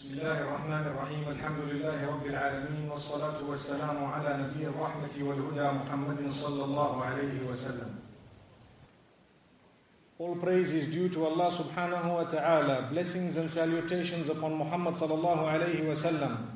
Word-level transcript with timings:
بسم 0.00 0.16
الله 0.16 0.40
الرحمن 0.40 0.84
الرحيم 0.86 1.24
الحمد 1.28 1.60
لله 1.70 2.08
رب 2.08 2.26
العالمين 2.26 2.88
والصلاة 2.90 3.44
والسلام 3.44 4.04
على 4.04 4.30
نبي 4.48 4.64
الرحمة 4.72 5.12
والهدى 5.20 5.68
محمد 5.76 6.32
صلى 6.32 6.64
الله 6.64 7.04
عليه 7.04 7.36
وسلم 7.44 7.90
All 10.18 10.36
praise 10.36 10.70
is 10.70 10.88
due 10.88 11.10
to 11.10 11.26
Allah 11.26 11.52
subhanahu 11.52 12.14
wa 12.16 12.24
ta'ala. 12.24 12.88
Blessings 12.90 13.36
and 13.36 13.50
salutations 13.50 14.30
upon 14.30 14.56
Muhammad 14.56 14.94
sallallahu 14.94 15.44
alayhi 15.44 15.84
wa 15.84 15.92
sallam. 15.92 16.46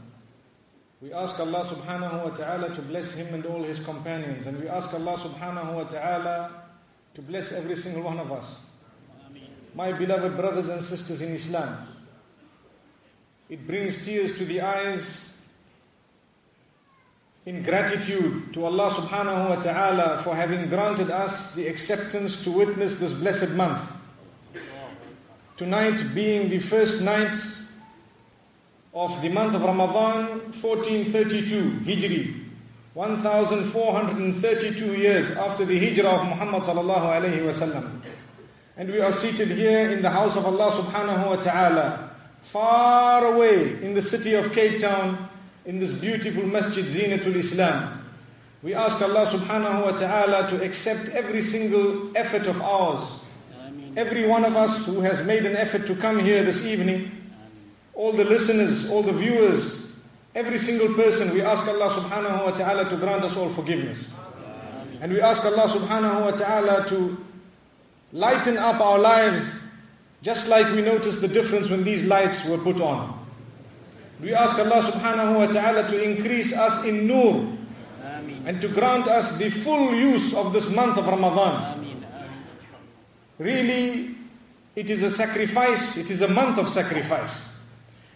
We 1.02 1.12
ask 1.12 1.38
Allah 1.38 1.68
subhanahu 1.68 2.24
wa 2.24 2.30
ta'ala 2.30 2.74
to 2.74 2.80
bless 2.80 3.12
him 3.12 3.34
and 3.34 3.44
all 3.44 3.62
his 3.62 3.78
companions. 3.78 4.46
And 4.46 4.58
we 4.58 4.68
ask 4.68 4.88
Allah 4.94 5.20
subhanahu 5.20 5.74
wa 5.74 5.84
ta'ala 5.84 6.64
to 7.12 7.20
bless 7.20 7.52
every 7.52 7.76
single 7.76 8.04
one 8.04 8.18
of 8.18 8.32
us. 8.32 8.64
My 9.74 9.92
beloved 9.92 10.34
brothers 10.34 10.70
and 10.70 10.80
sisters 10.80 11.20
in 11.20 11.34
Islam, 11.34 11.76
it 13.48 13.66
brings 13.66 14.04
tears 14.04 14.36
to 14.38 14.44
the 14.44 14.60
eyes 14.60 15.34
in 17.46 17.62
gratitude 17.62 18.52
to 18.54 18.64
Allah 18.64 18.90
subhanahu 18.90 19.50
wa 19.50 19.56
ta'ala 19.60 20.22
for 20.22 20.34
having 20.34 20.68
granted 20.68 21.10
us 21.10 21.54
the 21.54 21.68
acceptance 21.68 22.42
to 22.44 22.50
witness 22.50 22.98
this 22.98 23.12
blessed 23.12 23.50
month. 23.52 23.82
Tonight 25.58 26.02
being 26.14 26.48
the 26.48 26.58
first 26.58 27.02
night 27.02 27.36
of 28.94 29.20
the 29.20 29.28
month 29.28 29.54
of 29.54 29.62
Ramadan 29.62 30.40
1432 30.56 31.84
Hijri 31.84 32.40
1432 32.94 34.96
years 34.96 35.32
after 35.32 35.64
the 35.64 35.78
hijrah 35.78 36.10
of 36.10 36.28
Muhammad 36.28 36.62
sallallahu 36.62 37.10
alayhi 37.10 37.42
wasallam 37.42 38.00
and 38.76 38.88
we 38.88 39.00
are 39.00 39.10
seated 39.10 39.48
here 39.48 39.90
in 39.90 40.00
the 40.00 40.10
house 40.10 40.36
of 40.36 40.46
Allah 40.46 40.70
subhanahu 40.70 41.26
wa 41.26 41.36
ta'ala 41.36 42.13
far 42.54 43.34
away 43.34 43.82
in 43.82 43.94
the 43.94 44.00
city 44.00 44.32
of 44.34 44.52
Cape 44.52 44.80
Town 44.80 45.28
in 45.66 45.80
this 45.80 45.90
beautiful 45.90 46.46
masjid 46.46 46.84
Zinatul 46.84 47.34
Islam. 47.34 48.06
We 48.62 48.74
ask 48.74 49.02
Allah 49.02 49.26
subhanahu 49.26 49.82
wa 49.82 49.98
ta'ala 49.98 50.46
to 50.50 50.62
accept 50.62 51.08
every 51.08 51.42
single 51.42 52.16
effort 52.16 52.46
of 52.46 52.62
ours. 52.62 53.24
Every 53.96 54.28
one 54.28 54.44
of 54.44 54.54
us 54.54 54.86
who 54.86 55.00
has 55.00 55.26
made 55.26 55.44
an 55.46 55.56
effort 55.56 55.84
to 55.88 55.96
come 55.96 56.20
here 56.20 56.44
this 56.44 56.64
evening, 56.64 57.10
all 57.92 58.12
the 58.12 58.22
listeners, 58.22 58.88
all 58.88 59.02
the 59.02 59.12
viewers, 59.12 59.90
every 60.36 60.58
single 60.58 60.94
person, 60.94 61.34
we 61.34 61.42
ask 61.42 61.66
Allah 61.66 61.90
subhanahu 61.90 62.44
wa 62.44 62.52
ta'ala 62.52 62.88
to 62.88 62.96
grant 62.96 63.24
us 63.24 63.36
all 63.36 63.48
forgiveness. 63.48 64.12
And 65.00 65.10
we 65.10 65.20
ask 65.20 65.44
Allah 65.44 65.66
subhanahu 65.66 66.22
wa 66.22 66.30
ta'ala 66.30 66.86
to 66.86 67.18
lighten 68.12 68.58
up 68.58 68.80
our 68.80 69.00
lives 69.00 69.63
just 70.24 70.48
like 70.48 70.64
we 70.72 70.80
noticed 70.80 71.20
the 71.20 71.28
difference 71.28 71.68
when 71.68 71.84
these 71.84 72.02
lights 72.04 72.48
were 72.48 72.56
put 72.56 72.80
on. 72.80 73.12
We 74.22 74.32
ask 74.32 74.58
Allah 74.58 74.80
subhanahu 74.80 75.36
wa 75.36 75.46
ta'ala 75.52 75.86
to 75.88 76.02
increase 76.02 76.56
us 76.56 76.82
in 76.86 77.06
nur 77.06 77.44
and 78.46 78.58
to 78.62 78.68
grant 78.68 79.06
us 79.06 79.36
the 79.36 79.50
full 79.50 79.92
use 79.92 80.32
of 80.32 80.54
this 80.54 80.74
month 80.74 80.96
of 80.96 81.06
Ramadan. 81.06 81.84
Really, 83.36 84.16
it 84.74 84.88
is 84.88 85.02
a 85.02 85.10
sacrifice, 85.10 85.98
it 85.98 86.08
is 86.08 86.22
a 86.22 86.28
month 86.28 86.56
of 86.56 86.70
sacrifice. 86.70 87.52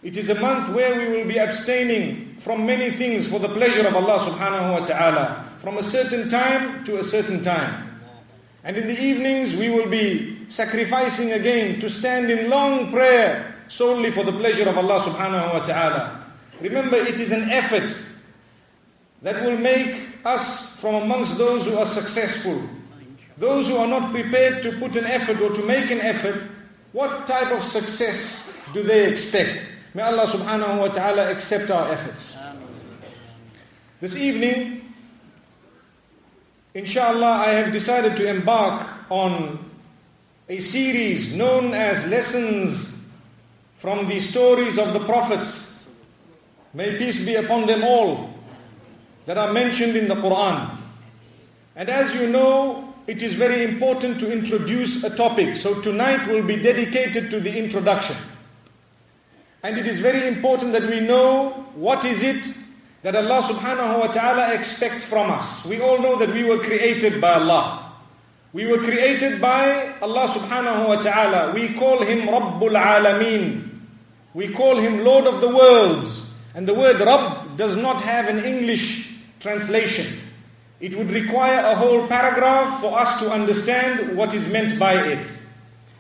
It 0.03 0.17
is 0.17 0.31
a 0.31 0.41
month 0.41 0.73
where 0.75 0.97
we 0.97 1.15
will 1.15 1.29
be 1.29 1.37
abstaining 1.37 2.37
from 2.39 2.65
many 2.65 2.91
things 2.91 3.27
for 3.27 3.39
the 3.39 3.49
pleasure 3.49 3.87
of 3.87 3.95
Allah 3.95 4.19
subhanahu 4.19 4.81
wa 4.81 4.87
ta'ala, 4.87 5.45
from 5.59 5.77
a 5.77 5.83
certain 5.83 6.31
time 6.31 6.85
to 6.85 7.01
a 7.01 7.05
certain 7.05 7.43
time. 7.43 7.88
And 8.69 8.77
in 8.77 8.87
the 8.87 9.01
evenings 9.01 9.57
we 9.57 9.71
will 9.71 9.89
be 9.89 10.45
sacrificing 10.49 11.33
again 11.33 11.81
to 11.81 11.89
stand 11.89 12.31
in 12.31 12.51
long 12.51 12.93
prayer 12.93 13.57
solely 13.67 14.11
for 14.11 14.25
the 14.25 14.33
pleasure 14.33 14.69
of 14.69 14.77
Allah 14.77 15.01
subhanahu 15.01 15.55
wa 15.55 15.65
ta'ala. 15.65 16.27
Remember, 16.61 16.97
it 16.97 17.19
is 17.19 17.33
an 17.33 17.49
effort 17.49 17.89
that 19.23 19.43
will 19.43 19.57
make 19.57 19.97
us 20.23 20.77
from 20.77 20.97
amongst 20.97 21.39
those 21.39 21.65
who 21.65 21.79
are 21.79 21.87
successful. 21.87 22.61
Those 23.39 23.69
who 23.69 23.77
are 23.77 23.89
not 23.89 24.13
prepared 24.13 24.63
to 24.65 24.73
put 24.73 24.97
an 24.97 25.07
effort 25.07 25.41
or 25.41 25.49
to 25.55 25.63
make 25.63 25.91
an 25.91 26.01
effort, 26.01 26.51
what 26.93 27.27
type 27.27 27.51
of 27.53 27.65
success 27.65 28.51
do 28.75 28.83
they 28.83 29.09
expect? 29.09 29.65
May 29.95 30.03
Allah 30.03 30.27
subhanahu 30.27 30.79
wa 30.79 30.89
ta'ala 30.89 31.31
accept 31.33 31.71
our 31.71 31.91
efforts. 31.91 32.37
This 34.03 34.15
evening, 34.15 34.78
inshallah, 36.79 37.27
I 37.27 37.49
have 37.49 37.73
decided 37.73 38.17
to 38.17 38.29
embark 38.29 38.87
on 39.11 39.59
a 40.49 40.61
series 40.61 41.35
known 41.35 41.75
as 41.75 42.07
Lessons 42.09 43.05
from 43.79 44.07
the 44.09 44.21
stories 44.21 44.79
of 44.79 44.93
the 44.93 45.01
prophets. 45.01 45.85
May 46.73 46.97
peace 46.97 47.25
be 47.25 47.35
upon 47.35 47.67
them 47.67 47.83
all 47.83 48.31
that 49.27 49.37
are 49.37 49.53
mentioned 49.53 49.97
in 49.97 50.07
the 50.07 50.15
Quran. 50.15 50.79
And 51.75 51.89
as 51.89 52.15
you 52.15 52.29
know, 52.29 52.95
it 53.07 53.23
is 53.23 53.35
very 53.35 53.65
important 53.65 54.21
to 54.21 54.31
introduce 54.31 55.03
a 55.03 55.11
topic. 55.15 55.57
So 55.57 55.81
tonight 55.81 56.29
will 56.29 56.45
be 56.45 56.57
dedicated 56.57 57.31
to 57.31 57.41
the 57.41 57.57
introduction. 57.57 58.17
And 59.63 59.77
it 59.77 59.87
is 59.87 59.99
very 59.99 60.29
important 60.29 60.73
that 60.73 60.89
we 60.89 61.01
know 61.01 61.51
what 61.75 62.05
is 62.05 62.23
it 62.23 62.58
that 63.03 63.15
Allah 63.15 63.43
subhanahu 63.43 64.01
wa 64.01 64.07
ta'ala 64.09 64.55
expects 64.55 65.05
from 65.05 65.31
us. 65.31 65.65
We 65.65 65.81
all 65.81 66.01
know 66.01 66.19
that 66.19 66.31
we 66.31 66.45
were 66.45 66.59
created 66.59 67.21
by 67.21 67.35
Allah. 67.35 67.93
We 68.53 68.67
were 68.67 68.79
created 68.79 69.41
by 69.41 69.95
Allah 70.03 70.27
subhanahu 70.27 70.89
wa 70.89 70.97
ta'ala. 71.01 71.53
We 71.55 71.75
call 71.75 72.03
him 72.03 72.27
Rabbul 72.27 72.75
Alameen. 72.75 73.69
We 74.35 74.49
call 74.53 74.77
him 74.77 75.05
Lord 75.05 75.27
of 75.27 75.41
the 75.41 75.49
worlds. 75.49 76.33
And 76.55 76.67
the 76.67 76.75
word 76.75 76.99
Rabb 76.99 77.57
does 77.57 77.77
not 77.77 78.01
have 78.03 78.27
an 78.27 78.45
English 78.45 79.15
translation. 79.39 80.19
It 80.81 80.97
would 80.97 81.11
require 81.11 81.59
a 81.61 81.75
whole 81.77 82.07
paragraph 82.09 82.81
for 82.81 82.99
us 82.99 83.21
to 83.21 83.31
understand 83.31 84.17
what 84.17 84.35
is 84.35 84.51
meant 84.53 84.79
by 84.79 84.95
it. 84.95 85.31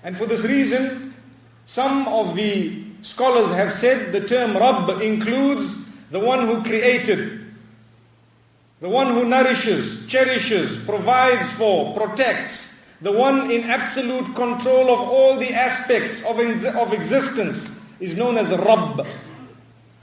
And 0.02 0.16
for 0.16 0.26
this 0.26 0.42
reason, 0.42 1.14
some 1.66 2.08
of 2.08 2.34
the 2.34 2.82
scholars 3.02 3.52
have 3.52 3.72
said 3.72 4.10
the 4.10 4.26
term 4.26 4.56
Rabb 4.56 5.00
includes 5.02 5.77
the 6.10 6.20
one 6.20 6.46
who 6.46 6.62
created, 6.62 7.46
the 8.80 8.88
one 8.88 9.08
who 9.08 9.24
nourishes, 9.24 10.06
cherishes, 10.06 10.76
provides 10.84 11.50
for, 11.52 11.94
protects, 11.94 12.84
the 13.00 13.12
one 13.12 13.50
in 13.50 13.64
absolute 13.64 14.34
control 14.34 14.90
of 14.90 15.00
all 15.00 15.36
the 15.36 15.52
aspects 15.52 16.24
of, 16.24 16.38
of 16.76 16.92
existence 16.92 17.78
is 18.00 18.16
known 18.16 18.38
as 18.38 18.50
Rabb. 18.50 19.06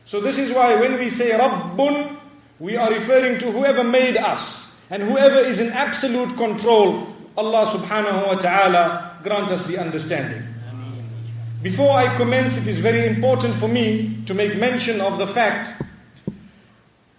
So 0.05 0.21
this 0.21 0.37
is 0.37 0.51
why 0.51 0.79
when 0.79 0.97
we 0.99 1.09
say 1.09 1.31
Rabbun, 1.31 2.15
we 2.59 2.77
are 2.77 2.89
referring 2.89 3.39
to 3.39 3.51
whoever 3.51 3.83
made 3.83 4.17
us 4.17 4.77
and 4.89 5.03
whoever 5.03 5.39
is 5.39 5.59
in 5.59 5.71
absolute 5.73 6.37
control. 6.37 7.07
Allah 7.37 7.65
subhanahu 7.65 8.27
wa 8.27 8.35
ta'ala 8.35 9.17
grant 9.23 9.51
us 9.51 9.63
the 9.63 9.77
understanding. 9.77 10.43
Before 11.61 11.97
I 11.97 12.15
commence, 12.15 12.55
it 12.57 12.67
is 12.67 12.77
very 12.79 13.07
important 13.07 13.55
for 13.55 13.67
me 13.67 14.23
to 14.27 14.33
make 14.33 14.55
mention 14.57 15.01
of 15.01 15.17
the 15.17 15.25
fact 15.25 15.73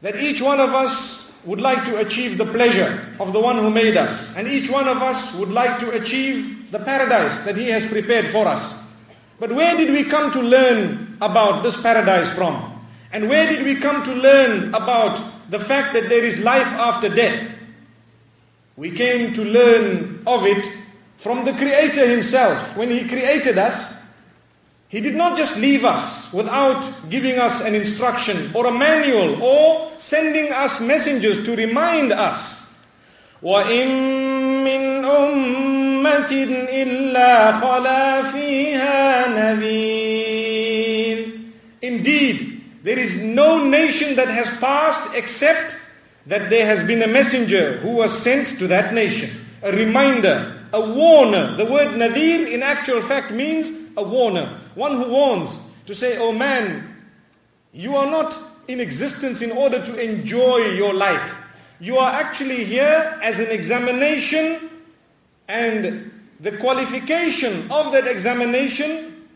that 0.06 0.22
each 0.22 0.41
one 0.41 0.61
of 0.61 0.72
us 0.72 1.34
would 1.44 1.61
like 1.61 1.84
to 1.84 1.97
achieve 1.97 2.39
the 2.39 2.44
pleasure 2.44 3.05
of 3.19 3.33
the 3.33 3.41
one 3.41 3.59
who 3.59 3.69
made 3.69 3.97
us. 3.97 4.33
And 4.37 4.47
each 4.47 4.71
one 4.71 4.87
of 4.87 4.99
us 4.99 5.34
would 5.34 5.49
like 5.49 5.81
to 5.81 5.91
achieve 6.00 6.71
the 6.71 6.78
paradise 6.78 7.41
that 7.41 7.56
he 7.56 7.67
has 7.71 7.84
prepared 7.84 8.28
for 8.28 8.47
us. 8.47 8.84
But 9.41 9.50
where 9.50 9.77
did 9.77 9.91
we 9.91 10.05
come 10.05 10.31
to 10.31 10.41
learn 10.41 11.19
about 11.21 11.65
this 11.65 11.83
paradise 11.83 12.31
from? 12.31 12.87
And 13.11 13.28
where 13.28 13.49
did 13.49 13.65
we 13.65 13.75
come 13.75 14.05
to 14.05 14.15
learn 14.15 14.72
about 14.77 15.50
the 15.50 15.59
fact 15.59 15.93
that 15.95 16.09
there 16.09 16.22
is 16.22 16.39
life 16.39 16.69
after 16.75 17.09
death? 17.09 17.43
We 18.77 18.93
came 18.93 19.33
to 19.33 19.43
learn 19.43 20.22
of 20.25 20.47
it 20.47 20.71
from 21.19 21.45
the 21.45 21.53
Creator 21.53 22.09
Himself. 22.09 22.77
When 22.77 22.91
He 22.91 23.09
created 23.09 23.59
us, 23.59 23.96
He 24.91 25.00
did 25.00 25.16
not 25.16 25.38
just 25.38 25.56
leave 25.56 25.85
us 25.85 26.34
without 26.34 26.84
giving 27.09 27.40
us 27.40 27.62
an 27.62 27.76
instruction 27.76 28.52
or 28.53 28.66
a 28.67 28.72
manual 28.72 29.41
or 29.41 29.90
sending 29.97 30.52
us 30.52 30.82
messengers 30.82 31.46
to 31.46 31.55
remind 31.55 32.11
us. 32.11 32.70
وَإِن 33.41 33.88
مِّنْ 34.67 35.05
أُمَّةٍ 35.05 36.32
إِلَّا 36.67 37.61
خَلَا 37.61 38.22
فِيهَا 38.32 39.26
نَذِيرٌ 39.58 41.41
Indeed, 41.82 42.61
there 42.84 42.99
is 42.99 43.23
no 43.23 43.64
nation 43.64 44.16
that 44.16 44.28
has 44.28 44.49
passed 44.59 45.16
except 45.16 45.78
that 46.28 46.49
there 46.49 46.66
has 46.66 46.84
been 46.84 47.02
a 47.02 47.08
messenger 47.08 47.78
who 47.78 47.96
was 47.96 48.11
sent 48.11 48.59
to 48.59 48.67
that 48.67 48.93
nation. 48.93 49.29
A 49.64 49.72
reminder, 49.72 50.67
a 50.73 50.82
warner. 50.82 51.55
The 51.55 51.66
word 51.66 51.97
nadir 51.97 52.47
in 52.47 52.61
actual 52.61 53.02
fact 53.02 53.32
means 53.32 53.72
a 53.97 54.03
warner. 54.03 54.60
One 54.75 54.97
who 54.97 55.09
warns 55.10 55.60
to 55.87 55.95
say, 55.95 56.19
oh 56.19 56.33
man, 56.33 56.97
you 57.72 57.97
are 57.97 58.07
not 58.10 58.39
in 58.69 58.81
existence 58.81 59.43
in 59.43 59.53
order 59.53 59.84
to 59.84 59.97
enjoy 59.98 60.59
your 60.75 60.95
life. 60.95 61.37
You 61.78 61.98
are 61.98 62.13
actually 62.13 62.65
here 62.65 63.19
as 63.22 63.39
an 63.39 63.48
examination 63.48 64.71
and 65.48 66.10
the 66.41 66.57
qualification 66.59 67.71
of 67.71 67.93
that 67.93 68.07
examination 68.07 69.27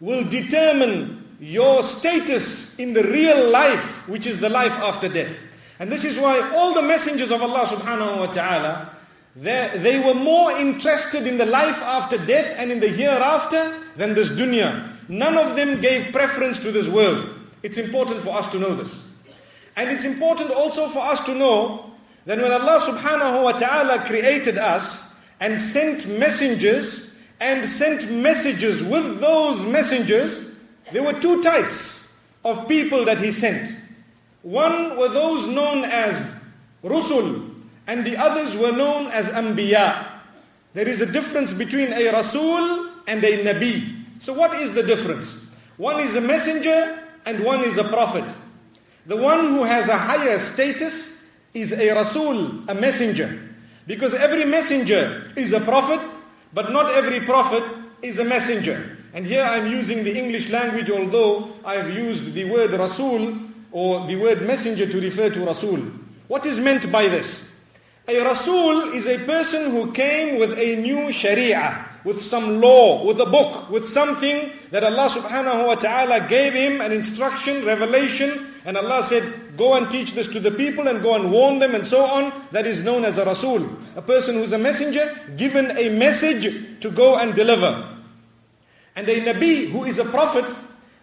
will 0.00 0.24
determine 0.24 1.36
your 1.40 1.82
status 1.82 2.76
in 2.76 2.92
the 2.92 3.02
real 3.02 3.50
life, 3.50 4.06
which 4.08 4.26
is 4.26 4.38
the 4.38 4.48
life 4.48 4.72
after 4.78 5.08
death. 5.08 5.38
And 5.78 5.90
this 5.90 6.04
is 6.04 6.18
why 6.18 6.40
all 6.54 6.74
the 6.74 6.82
messengers 6.82 7.30
of 7.32 7.42
Allah 7.42 7.66
subhanahu 7.66 8.18
wa 8.18 8.26
ta'ala, 8.26 8.94
they, 9.34 9.70
they 9.76 9.98
were 9.98 10.14
more 10.14 10.52
interested 10.52 11.26
in 11.26 11.38
the 11.38 11.46
life 11.46 11.80
after 11.82 12.18
death 12.18 12.54
and 12.58 12.70
in 12.70 12.80
the 12.80 12.88
hereafter 12.88 13.80
than 13.96 14.14
this 14.14 14.30
dunya. 14.30 14.90
None 15.08 15.36
of 15.38 15.56
them 15.56 15.80
gave 15.80 16.12
preference 16.12 16.58
to 16.60 16.70
this 16.70 16.88
world. 16.88 17.28
It's 17.62 17.78
important 17.78 18.20
for 18.20 18.36
us 18.36 18.46
to 18.48 18.58
know 18.58 18.74
this. 18.74 19.08
And 19.76 19.90
it's 19.90 20.04
important 20.04 20.50
also 20.50 20.88
for 20.88 21.00
us 21.00 21.20
to 21.24 21.34
know 21.34 21.92
that 22.26 22.38
when 22.38 22.52
Allah 22.52 22.78
subhanahu 22.80 23.44
wa 23.44 23.52
ta'ala 23.52 24.04
created 24.04 24.58
us 24.58 25.14
and 25.40 25.58
sent 25.58 26.06
messengers 26.06 27.12
and 27.40 27.64
sent 27.64 28.10
messages 28.10 28.82
with 28.82 29.18
those 29.20 29.64
messengers, 29.64 30.54
there 30.92 31.02
were 31.02 31.14
two 31.14 31.42
types 31.42 32.12
of 32.44 32.68
people 32.68 33.04
that 33.06 33.18
He 33.18 33.32
sent. 33.32 33.74
One 34.42 34.96
were 34.98 35.08
those 35.08 35.46
known 35.46 35.84
as 35.84 36.38
Rusul 36.84 37.51
and 37.92 38.06
the 38.06 38.16
others 38.16 38.56
were 38.56 38.72
known 38.72 39.08
as 39.08 39.28
Anbiya. 39.28 40.06
There 40.72 40.88
is 40.88 41.02
a 41.02 41.12
difference 41.12 41.52
between 41.52 41.92
a 41.92 42.10
Rasul 42.10 42.88
and 43.06 43.22
a 43.22 43.44
Nabi. 43.44 43.84
So 44.18 44.32
what 44.32 44.54
is 44.54 44.72
the 44.72 44.82
difference? 44.82 45.44
One 45.76 46.00
is 46.00 46.14
a 46.14 46.20
messenger 46.22 47.06
and 47.26 47.44
one 47.44 47.62
is 47.62 47.76
a 47.76 47.84
prophet. 47.84 48.24
The 49.04 49.16
one 49.16 49.40
who 49.40 49.64
has 49.64 49.88
a 49.88 49.98
higher 49.98 50.38
status 50.38 51.22
is 51.52 51.74
a 51.74 51.92
Rasul, 51.92 52.66
a 52.66 52.74
messenger. 52.74 53.38
Because 53.86 54.14
every 54.14 54.46
messenger 54.46 55.30
is 55.36 55.52
a 55.52 55.60
prophet, 55.60 56.00
but 56.54 56.72
not 56.72 56.94
every 56.94 57.20
prophet 57.20 57.62
is 58.00 58.18
a 58.18 58.24
messenger. 58.24 58.96
And 59.12 59.26
here 59.26 59.44
I'm 59.44 59.66
using 59.70 60.02
the 60.02 60.16
English 60.16 60.48
language, 60.48 60.88
although 60.88 61.52
I've 61.62 61.94
used 61.94 62.32
the 62.32 62.44
word 62.50 62.70
Rasul 62.70 63.36
or 63.70 64.06
the 64.06 64.16
word 64.16 64.46
messenger 64.46 64.86
to 64.86 64.98
refer 64.98 65.28
to 65.28 65.44
Rasul. 65.44 65.80
What 66.28 66.46
is 66.46 66.58
meant 66.58 66.90
by 66.90 67.08
this? 67.08 67.51
A 68.08 68.20
Rasul 68.24 68.92
is 68.92 69.06
a 69.06 69.18
person 69.18 69.70
who 69.70 69.92
came 69.92 70.40
with 70.40 70.58
a 70.58 70.76
new 70.76 71.12
Sharia, 71.12 71.88
with 72.04 72.20
some 72.24 72.60
law, 72.60 73.04
with 73.04 73.20
a 73.20 73.26
book, 73.26 73.70
with 73.70 73.88
something 73.88 74.50
that 74.72 74.82
Allah 74.82 75.08
subhanahu 75.08 75.68
wa 75.68 75.76
ta'ala 75.76 76.26
gave 76.26 76.52
him 76.52 76.80
an 76.80 76.90
instruction, 76.90 77.64
revelation, 77.64 78.48
and 78.64 78.76
Allah 78.76 79.04
said, 79.04 79.56
go 79.56 79.74
and 79.74 79.88
teach 79.88 80.14
this 80.14 80.26
to 80.28 80.40
the 80.40 80.50
people 80.50 80.88
and 80.88 81.00
go 81.00 81.14
and 81.14 81.30
warn 81.30 81.60
them 81.60 81.76
and 81.76 81.86
so 81.86 82.04
on. 82.04 82.32
That 82.50 82.66
is 82.66 82.82
known 82.82 83.04
as 83.04 83.18
a 83.18 83.24
Rasul. 83.24 83.68
A 83.94 84.02
person 84.02 84.34
who's 84.34 84.52
a 84.52 84.58
messenger, 84.58 85.16
given 85.36 85.76
a 85.76 85.88
message 85.90 86.80
to 86.80 86.90
go 86.90 87.18
and 87.18 87.34
deliver. 87.36 87.88
And 88.96 89.08
a 89.08 89.20
Nabi, 89.20 89.70
who 89.70 89.84
is 89.84 89.98
a 90.00 90.04
prophet, 90.04 90.44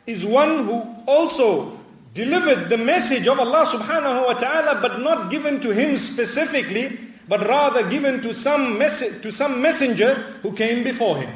is 0.06 0.26
one 0.26 0.66
who 0.66 0.84
also 1.06 1.79
delivered 2.15 2.69
the 2.69 2.79
message 2.79 3.27
of 3.27 3.41
Allah 3.41 3.67
subhanahu 3.67 4.27
wa 4.27 4.35
ta'ala, 4.35 4.81
but 4.81 5.01
not 5.01 5.31
given 5.31 5.61
to 5.61 5.71
him 5.71 5.97
specifically, 5.97 6.99
but 7.29 7.47
rather 7.47 7.89
given 7.89 8.21
to 8.23 8.33
some, 8.33 8.79
message, 8.79 9.23
to 9.23 9.33
some 9.33 9.61
messenger 9.61 10.15
who 10.43 10.53
came 10.53 10.85
before 10.85 11.19
him. 11.19 11.31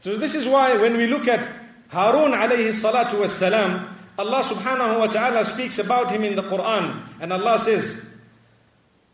So 0.00 0.16
this 0.16 0.34
is 0.34 0.48
why 0.48 0.76
when 0.76 0.96
we 0.96 1.06
look 1.06 1.28
at 1.28 1.48
Harun 1.88 2.32
alayhi 2.32 2.72
salatu 2.74 3.20
was 3.20 3.32
salam, 3.32 3.88
Allah 4.18 4.42
subhanahu 4.42 4.98
wa 4.98 5.06
ta'ala 5.06 5.44
speaks 5.44 5.78
about 5.78 6.10
him 6.10 6.24
in 6.24 6.36
the 6.36 6.42
Quran. 6.42 7.02
And 7.20 7.32
Allah 7.32 7.58
says, 7.58 8.10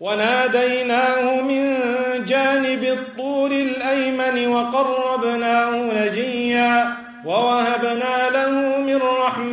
وناديناه 0.00 1.40
من 1.44 2.24
جانب 2.24 2.84
الطور 2.84 3.50
الأيمن 3.50 4.46
وقربناه 4.48 5.70
نجيا 5.92 6.96
ووهبنا 7.24 8.30
له 8.30 8.63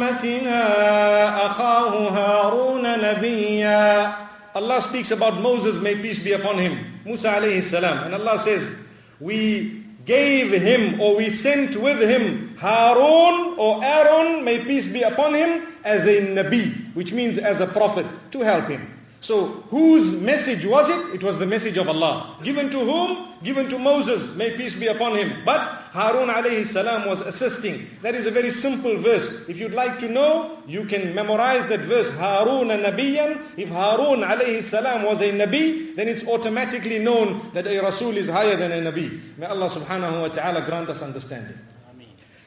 من 0.01 0.03
رحمتنا 0.03 1.45
أخاه 1.45 2.09
هارون 2.09 2.99
نبيا 2.99 4.13
Allah 4.55 4.81
speaks 4.81 5.11
about 5.11 5.39
Moses, 5.39 5.77
may 5.77 5.93
peace 5.93 6.17
be 6.17 6.31
upon 6.31 6.57
him, 6.57 6.99
Musa 7.05 7.29
alayhi 7.29 7.61
salam. 7.61 8.05
And 8.05 8.15
Allah 8.15 8.39
says, 8.39 8.73
we 9.19 9.83
gave 10.03 10.51
him 10.51 10.99
or 10.99 11.15
we 11.15 11.29
sent 11.29 11.75
with 11.75 12.01
him 12.01 12.57
Harun 12.57 13.53
or 13.59 13.83
Aaron, 13.83 14.43
may 14.43 14.57
peace 14.65 14.87
be 14.87 15.03
upon 15.03 15.35
him, 15.35 15.61
as 15.83 16.07
a 16.07 16.21
Nabi, 16.21 16.95
which 16.95 17.13
means 17.13 17.37
as 17.37 17.61
a 17.61 17.67
prophet, 17.67 18.07
to 18.31 18.39
help 18.39 18.65
him. 18.65 18.81
So 19.22 19.46
whose 19.70 20.20
message 20.20 20.66
was 20.66 20.90
it? 20.90 21.14
It 21.14 21.22
was 21.22 21.38
the 21.38 21.46
message 21.46 21.76
of 21.76 21.88
Allah. 21.88 22.36
Given 22.42 22.70
to 22.70 22.80
whom? 22.80 23.28
Given 23.44 23.68
to 23.68 23.78
Moses, 23.78 24.34
may 24.34 24.56
peace 24.56 24.74
be 24.74 24.88
upon 24.88 25.16
him. 25.16 25.44
But 25.44 25.60
Harun 25.92 26.28
alayhi 26.28 26.66
salam 26.66 27.08
was 27.08 27.20
assisting. 27.20 27.86
That 28.02 28.16
is 28.16 28.26
a 28.26 28.32
very 28.32 28.50
simple 28.50 28.96
verse. 28.96 29.48
If 29.48 29.58
you'd 29.58 29.74
like 29.74 30.00
to 30.00 30.08
know, 30.08 30.58
you 30.66 30.86
can 30.86 31.14
memorize 31.14 31.68
that 31.68 31.80
verse. 31.80 32.10
Harun 32.10 32.66
Nabiyan. 32.66 33.40
If 33.56 33.68
Harun 33.68 34.22
alayhi 34.22 34.60
salam 34.60 35.04
was 35.04 35.20
a 35.20 35.30
Nabi, 35.30 35.94
then 35.94 36.08
it's 36.08 36.26
automatically 36.26 36.98
known 36.98 37.48
that 37.54 37.68
a 37.68 37.78
Rasul 37.78 38.16
is 38.16 38.28
higher 38.28 38.56
than 38.56 38.72
a 38.72 38.90
Nabi. 38.90 39.38
May 39.38 39.46
Allah 39.46 39.70
subhanahu 39.70 40.22
wa 40.22 40.28
ta'ala 40.28 40.62
grant 40.62 40.90
us 40.90 41.00
understanding. 41.00 41.58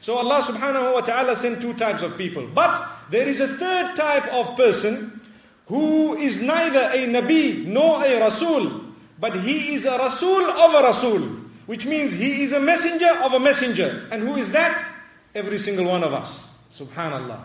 So 0.02 0.18
Allah 0.18 0.42
subhanahu 0.42 0.94
wa 0.94 1.02
ta'ala 1.02 1.38
sent 1.38 1.62
two 1.62 1.74
types 1.74 2.02
of 2.04 2.18
people. 2.18 2.46
But 2.54 2.86
there 3.10 3.28
is 3.30 3.40
a 3.40 3.48
third 3.48 3.96
type 3.96 4.28
of 4.34 4.58
person 4.58 5.22
who 5.68 6.16
is 6.16 6.42
neither 6.42 6.90
a 6.94 7.08
Nabi 7.08 7.66
nor 7.66 8.04
a 8.04 8.20
Rasul, 8.20 8.82
but 9.20 9.36
he 9.42 9.74
is 9.74 9.86
a 9.86 9.98
Rasul 9.98 10.44
of 10.50 10.74
a 10.74 10.84
Rasul, 10.84 11.22
which 11.66 11.86
means 11.86 12.14
he 12.14 12.44
is 12.44 12.54
a 12.54 12.60
messenger 12.60 13.10
of 13.24 13.34
a 13.34 13.40
messenger. 13.40 14.08
And 14.12 14.22
who 14.22 14.36
is 14.36 14.52
that? 14.52 14.94
Every 15.34 15.58
single 15.58 15.86
one 15.86 16.04
of 16.04 16.14
us. 16.14 16.50
Subhanallah. 16.72 17.44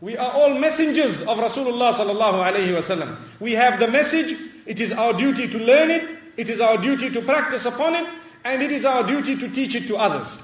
We 0.00 0.16
are 0.16 0.30
all 0.30 0.58
messengers 0.58 1.22
of 1.22 1.38
Rasulullah 1.38 1.92
sallallahu 1.92 2.44
alayhi 2.44 2.68
wasallam. 2.68 3.16
We 3.40 3.52
have 3.52 3.80
the 3.80 3.88
message, 3.88 4.36
it 4.66 4.78
is 4.80 4.92
our 4.92 5.14
duty 5.14 5.48
to 5.48 5.58
learn 5.58 5.90
it, 5.90 6.06
it 6.36 6.50
is 6.50 6.60
our 6.60 6.76
duty 6.76 7.10
to 7.10 7.20
practice 7.22 7.64
upon 7.64 7.94
it, 7.94 8.06
and 8.44 8.62
it 8.62 8.70
is 8.70 8.84
our 8.84 9.02
duty 9.06 9.36
to 9.36 9.48
teach 9.48 9.74
it 9.74 9.86
to 9.88 9.96
others. 9.96 10.42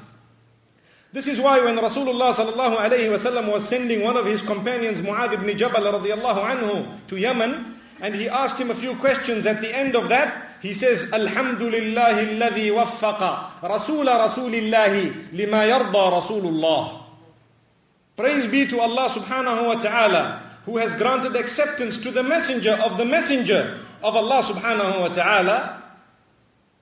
This 1.13 1.27
is 1.27 1.39
why 1.41 1.61
when 1.61 1.77
Rasulullah 1.77 2.33
sallallahu 2.33 2.77
alayhi 2.77 3.11
was 3.53 3.69
sending 3.69 4.03
one 4.03 4.17
of 4.17 4.25
his 4.25 4.41
companions, 4.41 5.03
Mu'adh 5.03 5.35
ibn 5.35 5.57
Jabal 5.57 5.83
radiyallahu 5.83 6.41
anhu, 6.41 7.07
to 7.09 7.17
Yemen, 7.17 7.79
and 8.01 8.15
he 8.15 8.31
asked 8.31 8.59
him 8.59 8.71
a 8.71 8.75
few 8.75 8.97
questions 8.97 9.45
at 9.45 9.61
the 9.61 9.77
end 9.77 9.95
of 9.95 10.09
that, 10.09 10.57
he 10.63 10.73
says, 10.73 11.13
Alhamdulillah 11.13 12.15
alladhi 12.15 12.73
waffaqa 12.73 13.61
Rasula 13.61 14.27
Rasulillahi 14.27 15.33
lima 15.33 15.59
yarda 15.69 16.13
Rasulullah. 16.19 17.03
Praise 18.17 18.47
be 18.47 18.67
to 18.67 18.81
Allah 18.81 19.09
subhanahu 19.11 19.67
wa 19.67 19.75
ta'ala 19.75 20.43
who 20.65 20.79
has 20.79 20.95
granted 20.95 21.37
acceptance 21.37 21.99
to 21.99 22.11
the 22.11 22.23
messenger 22.23 22.73
of 22.85 22.97
the 22.97 23.05
messenger 23.05 23.81
of 24.03 24.17
Allah 24.17 24.43
subhanahu 24.43 25.01
wa 25.01 25.09
ta'ala 25.09 25.82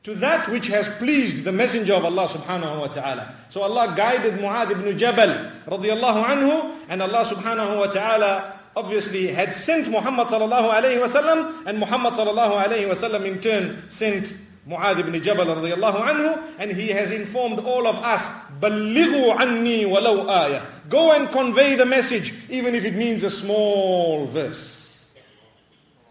to 0.05 0.13
that 0.13 0.47
which 0.49 0.67
has 0.67 0.87
pleased 1.01 1.43
the 1.43 1.51
messenger 1.51 1.95
of 1.95 2.05
Allah 2.05 2.27
subhanahu 2.27 2.79
wa 2.79 2.87
ta'ala. 2.87 3.33
So 3.49 3.63
Allah 3.63 3.91
guided 3.97 4.35
Mu'adh 4.35 4.69
ibn 4.69 4.95
Jabal 4.95 5.49
radiallahu 5.65 6.23
anhu 6.25 6.77
and 6.87 7.01
Allah 7.01 7.25
subhanahu 7.25 7.79
wa 7.79 7.87
ta'ala 7.87 8.59
obviously 8.75 9.27
had 9.33 9.51
sent 9.51 9.89
Muhammad 9.89 10.27
sallallahu 10.27 10.69
alayhi 10.69 11.01
wasallam 11.01 11.65
and 11.65 11.79
Muhammad 11.79 12.13
sallallahu 12.13 12.53
alayhi 12.53 12.85
wasallam 12.85 13.25
in 13.25 13.39
turn 13.39 13.81
sent 13.89 14.35
Mu'adh 14.69 14.99
ibn 14.99 15.19
Jabal 15.23 15.45
radiallahu 15.45 15.97
anhu 15.97 16.53
and 16.59 16.71
he 16.71 16.89
has 16.89 17.09
informed 17.09 17.57
all 17.59 17.87
of 17.87 17.95
us 17.97 18.29
بَلِّغُوا 18.61 19.33
عَنِّي 19.37 19.85
وَلَوْ 19.85 20.25
آيَةً 20.29 20.61
Go 20.87 21.13
and 21.13 21.31
convey 21.31 21.75
the 21.75 21.85
message 21.85 22.31
even 22.49 22.75
if 22.75 22.85
it 22.85 22.93
means 22.93 23.23
a 23.23 23.29
small 23.31 24.27
verse. 24.27 25.09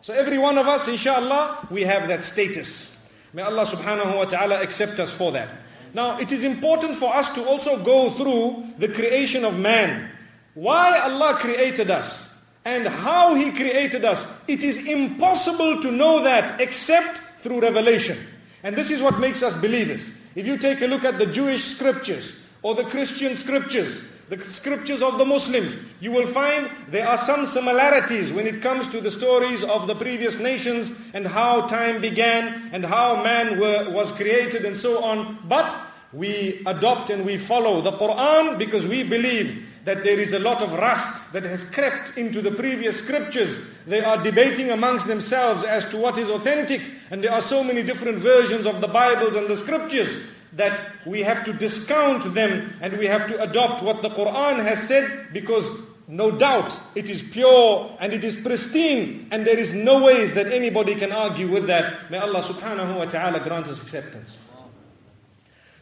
So 0.00 0.12
every 0.12 0.38
one 0.38 0.58
of 0.58 0.66
us 0.66 0.88
inshallah 0.88 1.68
we 1.70 1.82
have 1.82 2.08
that 2.08 2.24
status. 2.24 2.87
May 3.33 3.43
Allah 3.43 3.65
subhanahu 3.65 4.17
wa 4.17 4.25
ta'ala 4.25 4.61
accept 4.61 4.99
us 4.99 5.11
for 5.11 5.31
that. 5.33 5.49
Now 5.93 6.19
it 6.19 6.31
is 6.31 6.43
important 6.43 6.95
for 6.95 7.13
us 7.13 7.29
to 7.35 7.45
also 7.45 7.83
go 7.83 8.11
through 8.11 8.73
the 8.77 8.87
creation 8.87 9.45
of 9.45 9.57
man. 9.57 10.09
Why 10.53 10.99
Allah 10.99 11.37
created 11.39 11.91
us 11.91 12.29
and 12.65 12.87
how 12.87 13.35
He 13.35 13.51
created 13.51 14.05
us. 14.05 14.25
It 14.47 14.63
is 14.63 14.87
impossible 14.87 15.81
to 15.81 15.91
know 15.91 16.23
that 16.23 16.59
except 16.59 17.21
through 17.41 17.61
revelation. 17.61 18.17
And 18.63 18.75
this 18.75 18.91
is 18.91 19.01
what 19.01 19.19
makes 19.19 19.41
us 19.41 19.55
believers. 19.55 20.11
If 20.35 20.45
you 20.45 20.57
take 20.57 20.81
a 20.81 20.85
look 20.85 21.05
at 21.05 21.17
the 21.17 21.25
Jewish 21.25 21.63
scriptures 21.63 22.35
or 22.61 22.75
the 22.75 22.83
Christian 22.83 23.35
scriptures, 23.35 24.03
the 24.29 24.39
scriptures 24.43 25.01
of 25.01 25.17
the 25.17 25.25
Muslims, 25.25 25.75
you 25.99 26.11
will 26.11 26.27
find 26.27 26.69
there 26.89 27.07
are 27.07 27.17
some 27.17 27.47
similarities 27.47 28.31
when 28.31 28.45
it 28.45 28.61
comes 28.61 28.87
to 28.89 29.01
the 29.01 29.09
stories 29.09 29.63
of 29.63 29.87
the 29.87 29.95
previous 29.95 30.37
nations 30.37 30.91
and 31.13 31.25
how 31.25 31.65
time 31.65 31.99
began 31.99 32.69
and 32.71 32.85
how 32.85 33.23
man 33.23 33.59
were, 33.59 33.89
was 33.89 34.11
created 34.11 34.65
and 34.65 34.77
so 34.77 35.03
on. 35.03 35.39
But 35.47 35.75
we 36.13 36.61
adopt 36.67 37.09
and 37.09 37.25
we 37.25 37.37
follow 37.37 37.81
the 37.81 37.93
Quran 37.93 38.59
because 38.59 38.85
we 38.85 39.01
believe 39.01 39.65
that 39.85 40.03
there 40.03 40.19
is 40.19 40.33
a 40.33 40.39
lot 40.39 40.61
of 40.61 40.73
rust 40.73 41.33
that 41.33 41.43
has 41.43 41.63
crept 41.63 42.15
into 42.15 42.41
the 42.41 42.51
previous 42.51 42.99
scriptures. 42.99 43.59
They 43.87 44.03
are 44.03 44.21
debating 44.21 44.69
amongst 44.69 45.07
themselves 45.07 45.63
as 45.63 45.85
to 45.85 45.97
what 45.97 46.19
is 46.19 46.29
authentic, 46.29 46.81
and 47.09 47.23
there 47.23 47.31
are 47.31 47.41
so 47.41 47.63
many 47.63 47.81
different 47.81 48.19
versions 48.19 48.67
of 48.67 48.81
the 48.81 48.87
Bibles 48.87 49.35
and 49.35 49.47
the 49.47 49.57
scriptures. 49.57 50.17
That 50.53 50.79
we 51.05 51.21
have 51.21 51.45
to 51.45 51.53
discount 51.53 52.33
them 52.33 52.73
and 52.81 52.97
we 52.97 53.05
have 53.05 53.27
to 53.27 53.41
adopt 53.41 53.83
what 53.83 54.01
the 54.01 54.09
Quran 54.09 54.63
has 54.63 54.81
said 54.87 55.29
because 55.33 55.69
no 56.07 56.31
doubt 56.31 56.73
it 56.95 57.07
is 57.09 57.21
pure 57.21 57.95
and 57.99 58.13
it 58.13 58.23
is 58.23 58.35
pristine 58.35 59.27
and 59.31 59.45
there 59.45 59.57
is 59.57 59.73
no 59.73 60.03
ways 60.03 60.33
that 60.33 60.47
anybody 60.47 60.95
can 60.95 61.11
argue 61.11 61.47
with 61.47 61.67
that. 61.67 62.09
May 62.09 62.17
Allah 62.17 62.41
subhanahu 62.41 62.97
wa 62.97 63.05
ta'ala 63.05 63.39
grant 63.41 63.67
us 63.67 63.81
acceptance. 63.81 64.37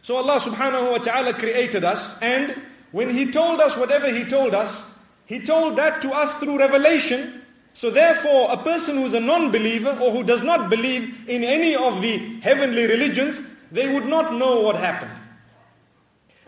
So 0.02 0.16
Allah 0.16 0.38
subhanahu 0.38 0.92
wa 0.92 0.98
ta'ala 0.98 1.32
created 1.32 1.84
us 1.84 2.20
and 2.20 2.54
when 2.92 3.10
He 3.10 3.30
told 3.30 3.60
us 3.60 3.76
whatever 3.76 4.12
He 4.12 4.24
told 4.24 4.54
us, 4.54 4.90
He 5.26 5.40
told 5.40 5.76
that 5.76 6.02
to 6.02 6.10
us 6.10 6.34
through 6.34 6.58
revelation. 6.58 7.42
So 7.74 7.90
therefore, 7.90 8.50
a 8.50 8.56
person 8.56 8.96
who 8.96 9.04
is 9.04 9.12
a 9.12 9.20
non-believer 9.20 9.98
or 10.00 10.10
who 10.10 10.24
does 10.24 10.42
not 10.42 10.68
believe 10.68 11.28
in 11.28 11.44
any 11.44 11.76
of 11.76 12.02
the 12.02 12.40
heavenly 12.40 12.86
religions, 12.86 13.42
they 13.70 13.92
would 13.92 14.06
not 14.06 14.34
know 14.34 14.60
what 14.60 14.76
happened. 14.76 15.10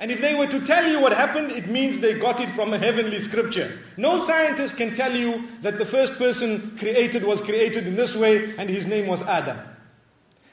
And 0.00 0.10
if 0.10 0.22
they 0.22 0.34
were 0.34 0.46
to 0.46 0.64
tell 0.64 0.90
you 0.90 0.98
what 0.98 1.12
happened, 1.12 1.52
it 1.52 1.68
means 1.68 2.00
they 2.00 2.14
got 2.14 2.40
it 2.40 2.48
from 2.50 2.72
a 2.72 2.78
heavenly 2.78 3.18
scripture. 3.18 3.78
No 3.98 4.18
scientist 4.18 4.78
can 4.78 4.94
tell 4.94 5.14
you 5.14 5.46
that 5.60 5.76
the 5.76 5.84
first 5.84 6.14
person 6.14 6.74
created 6.78 7.22
was 7.22 7.42
created 7.42 7.86
in 7.86 7.96
this 7.96 8.16
way 8.16 8.56
and 8.56 8.70
his 8.70 8.86
name 8.86 9.06
was 9.06 9.20
Adam. 9.22 9.58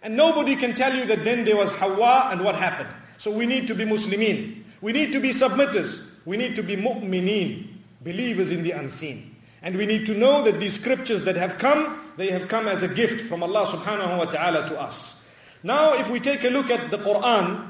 And 0.04 0.18
nobody 0.18 0.58
can 0.58 0.76
tell 0.76 0.94
you 0.94 1.06
that 1.06 1.24
then 1.24 1.46
there 1.46 1.56
was 1.56 1.72
Hawa 1.72 2.28
and 2.32 2.42
what 2.42 2.56
happened. 2.56 2.90
So 3.18 3.32
we 3.32 3.46
need 3.46 3.68
to 3.68 3.76
be 3.76 3.86
Muslimin. 3.86 4.64
We 4.82 4.92
need 4.92 5.14
to 5.14 5.20
be 5.22 5.30
submitters. 5.30 6.04
We 6.26 6.36
need 6.36 6.58
to 6.58 6.62
be 6.62 6.76
mu'mineen, 6.76 7.68
believers 8.04 8.52
in 8.52 8.64
the 8.64 8.72
unseen. 8.72 9.34
And 9.62 9.78
we 9.78 9.86
need 9.86 10.06
to 10.08 10.14
know 10.14 10.44
that 10.44 10.60
these 10.60 10.74
scriptures 10.74 11.22
that 11.24 11.38
have 11.38 11.58
come, 11.58 12.02
they 12.18 12.32
have 12.32 12.50
come 12.50 12.68
as 12.68 12.84
a 12.84 12.88
gift 12.88 13.28
from 13.30 13.44
Allah 13.44 13.66
subhanahu 13.66 14.18
wa 14.18 14.26
ta'ala 14.26 14.68
to 14.68 14.80
us. 14.80 15.17
Now 15.64 15.94
if 15.94 16.10
we 16.10 16.20
take 16.20 16.44
a 16.44 16.50
look 16.50 16.70
at 16.70 16.92
the 16.92 16.98
Quran, 16.98 17.70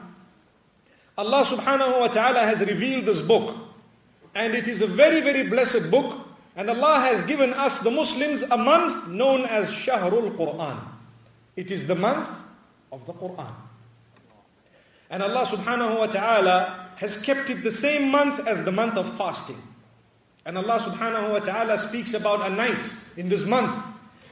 Allah 1.18 1.44
subhanahu 1.44 2.00
wa 2.00 2.08
ta'ala 2.08 2.40
has 2.42 2.60
revealed 2.62 3.06
this 3.06 3.22
book. 3.22 3.56
And 4.36 4.54
it 4.54 4.68
is 4.68 4.82
a 4.82 4.88
very, 4.88 5.22
very 5.22 5.50
blessed 5.50 5.90
book. 5.90 6.28
And 6.56 6.70
Allah 6.70 7.00
has 7.00 7.24
given 7.24 7.54
us, 7.54 7.80
the 7.80 7.90
Muslims, 7.90 8.44
a 8.44 8.58
month 8.58 9.08
known 9.08 9.46
as 9.46 9.72
Shahrul 9.74 10.36
Quran. 10.38 10.80
It 11.56 11.72
is 11.72 11.88
the 11.88 11.96
month 11.96 12.30
of 12.92 13.06
the 13.06 13.14
Quran. 13.14 13.54
And 15.10 15.24
Allah 15.24 15.46
subhanahu 15.46 15.98
wa 15.98 16.06
ta'ala 16.06 16.90
has 16.98 17.22
kept 17.22 17.50
it 17.50 17.64
the 17.64 17.72
same 17.72 18.12
month 18.12 18.46
as 18.48 18.64
the 18.64 18.72
month 18.72 18.98
of 18.98 19.12
fasting. 19.18 19.58
And 20.46 20.58
Allah 20.58 20.80
subhanahu 20.80 21.32
wa 21.32 21.40
ta'ala 21.40 21.78
speaks 21.78 22.14
about 22.14 22.46
a 22.46 22.54
night 22.54 22.94
in 23.18 23.30
this 23.30 23.46
month 23.46 23.74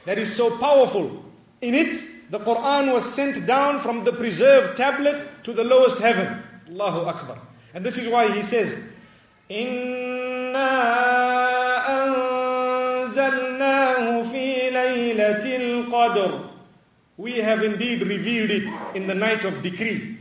that 0.04 0.18
is 0.18 0.34
so 0.34 0.56
powerful. 0.58 1.24
In 1.60 1.74
it, 1.74 2.02
the 2.29 2.39
Quran 2.39 2.93
was 2.93 3.03
sent 3.13 3.45
down 3.45 3.79
from 3.79 4.03
the 4.03 4.13
preserved 4.13 4.77
tablet 4.77 5.43
to 5.43 5.53
the 5.53 5.63
lowest 5.63 5.97
heaven. 5.99 6.41
Allahu 6.69 7.05
Akbar. 7.09 7.37
And 7.73 7.85
this 7.85 7.97
is 7.97 8.07
why 8.07 8.31
he 8.31 8.41
says, 8.41 8.79
إِنَّا 9.49 10.81
أَنزَلْنَاهُ 13.11 14.23
فِي 14.31 14.71
لَيْلَةِ 14.71 15.43
الْقَدْرِ 15.43 16.49
We 17.17 17.33
have 17.39 17.63
indeed 17.63 18.07
revealed 18.07 18.49
it 18.49 18.69
in 18.95 19.07
the 19.07 19.15
night 19.15 19.43
of 19.43 19.61
decree. 19.61 20.17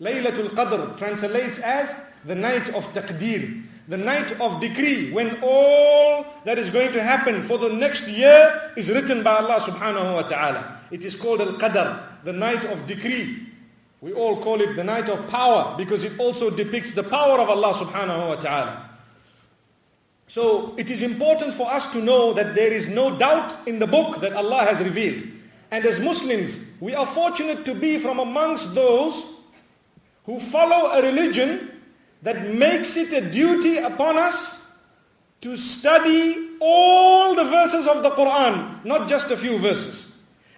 Laylatul 0.00 0.48
Qadr 0.50 0.98
translates 0.98 1.58
as 1.60 1.94
the 2.24 2.34
night 2.34 2.68
of 2.74 2.92
taqdeer, 2.92 3.62
the 3.86 3.96
night 3.96 4.32
of 4.40 4.60
decree, 4.60 5.12
when 5.12 5.38
all 5.40 6.26
that 6.44 6.58
is 6.58 6.68
going 6.70 6.92
to 6.92 7.02
happen 7.02 7.42
for 7.44 7.58
the 7.58 7.68
next 7.68 8.08
year 8.08 8.72
is 8.76 8.88
written 8.90 9.22
by 9.22 9.36
Allah 9.36 9.60
subhanahu 9.60 10.14
wa 10.14 10.22
ta'ala. 10.22 10.77
It 10.91 11.05
is 11.05 11.15
called 11.15 11.41
Al-Qadr, 11.41 12.23
the 12.23 12.33
night 12.33 12.65
of 12.65 12.85
decree. 12.85 13.47
We 14.01 14.13
all 14.13 14.41
call 14.41 14.61
it 14.61 14.75
the 14.75 14.83
night 14.83 15.09
of 15.09 15.27
power 15.29 15.75
because 15.77 16.03
it 16.03 16.17
also 16.19 16.49
depicts 16.49 16.93
the 16.93 17.03
power 17.03 17.39
of 17.39 17.49
Allah 17.49 17.73
subhanahu 17.73 18.29
wa 18.29 18.35
ta'ala. 18.35 18.89
So 20.27 20.75
it 20.77 20.89
is 20.89 21.03
important 21.03 21.53
for 21.53 21.69
us 21.69 21.91
to 21.91 22.01
know 22.01 22.33
that 22.33 22.55
there 22.55 22.71
is 22.71 22.87
no 22.87 23.17
doubt 23.17 23.67
in 23.67 23.79
the 23.79 23.87
book 23.87 24.21
that 24.21 24.33
Allah 24.33 24.59
has 24.63 24.79
revealed. 24.79 25.23
And 25.71 25.85
as 25.85 25.99
Muslims, 25.99 26.61
we 26.79 26.95
are 26.95 27.05
fortunate 27.05 27.65
to 27.65 27.73
be 27.73 27.97
from 27.97 28.19
amongst 28.19 28.73
those 28.73 29.25
who 30.25 30.39
follow 30.39 30.91
a 30.91 31.01
religion 31.01 31.81
that 32.21 32.53
makes 32.53 32.95
it 32.95 33.11
a 33.13 33.21
duty 33.21 33.77
upon 33.77 34.17
us 34.17 34.61
to 35.41 35.55
study 35.57 36.49
all 36.59 37.33
the 37.33 37.45
verses 37.45 37.87
of 37.87 38.03
the 38.03 38.11
Quran, 38.11 38.83
not 38.85 39.07
just 39.09 39.31
a 39.31 39.37
few 39.37 39.57
verses. 39.57 40.08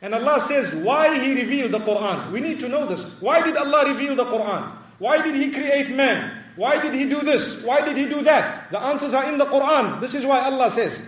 And 0.01 0.15
Allah 0.15 0.39
says 0.39 0.73
why 0.73 1.19
He 1.19 1.35
revealed 1.35 1.71
the 1.71 1.79
Quran. 1.79 2.31
We 2.31 2.39
need 2.41 2.59
to 2.61 2.67
know 2.67 2.87
this. 2.87 3.03
Why 3.21 3.41
did 3.41 3.55
Allah 3.55 3.85
reveal 3.87 4.15
the 4.15 4.25
Quran? 4.25 4.63
Why 4.97 5.21
did 5.21 5.35
He 5.35 5.51
create 5.51 5.95
man? 5.95 6.43
Why 6.55 6.81
did 6.81 6.93
He 6.93 7.07
do 7.07 7.21
this? 7.21 7.63
Why 7.63 7.81
did 7.81 7.97
He 7.97 8.05
do 8.05 8.21
that? 8.23 8.71
The 8.71 8.79
answers 8.79 9.13
are 9.13 9.29
in 9.29 9.37
the 9.37 9.45
Quran. 9.45 10.01
This 10.01 10.15
is 10.15 10.25
why 10.25 10.41
Allah 10.41 10.71
says, 10.71 11.03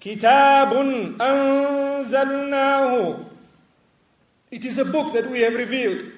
Kitabun 0.00 1.16
anzalnahu. 1.18 3.24
It 4.50 4.64
is 4.64 4.78
a 4.78 4.84
book 4.84 5.12
that 5.12 5.28
we 5.28 5.40
have 5.40 5.54
revealed. 5.54 6.12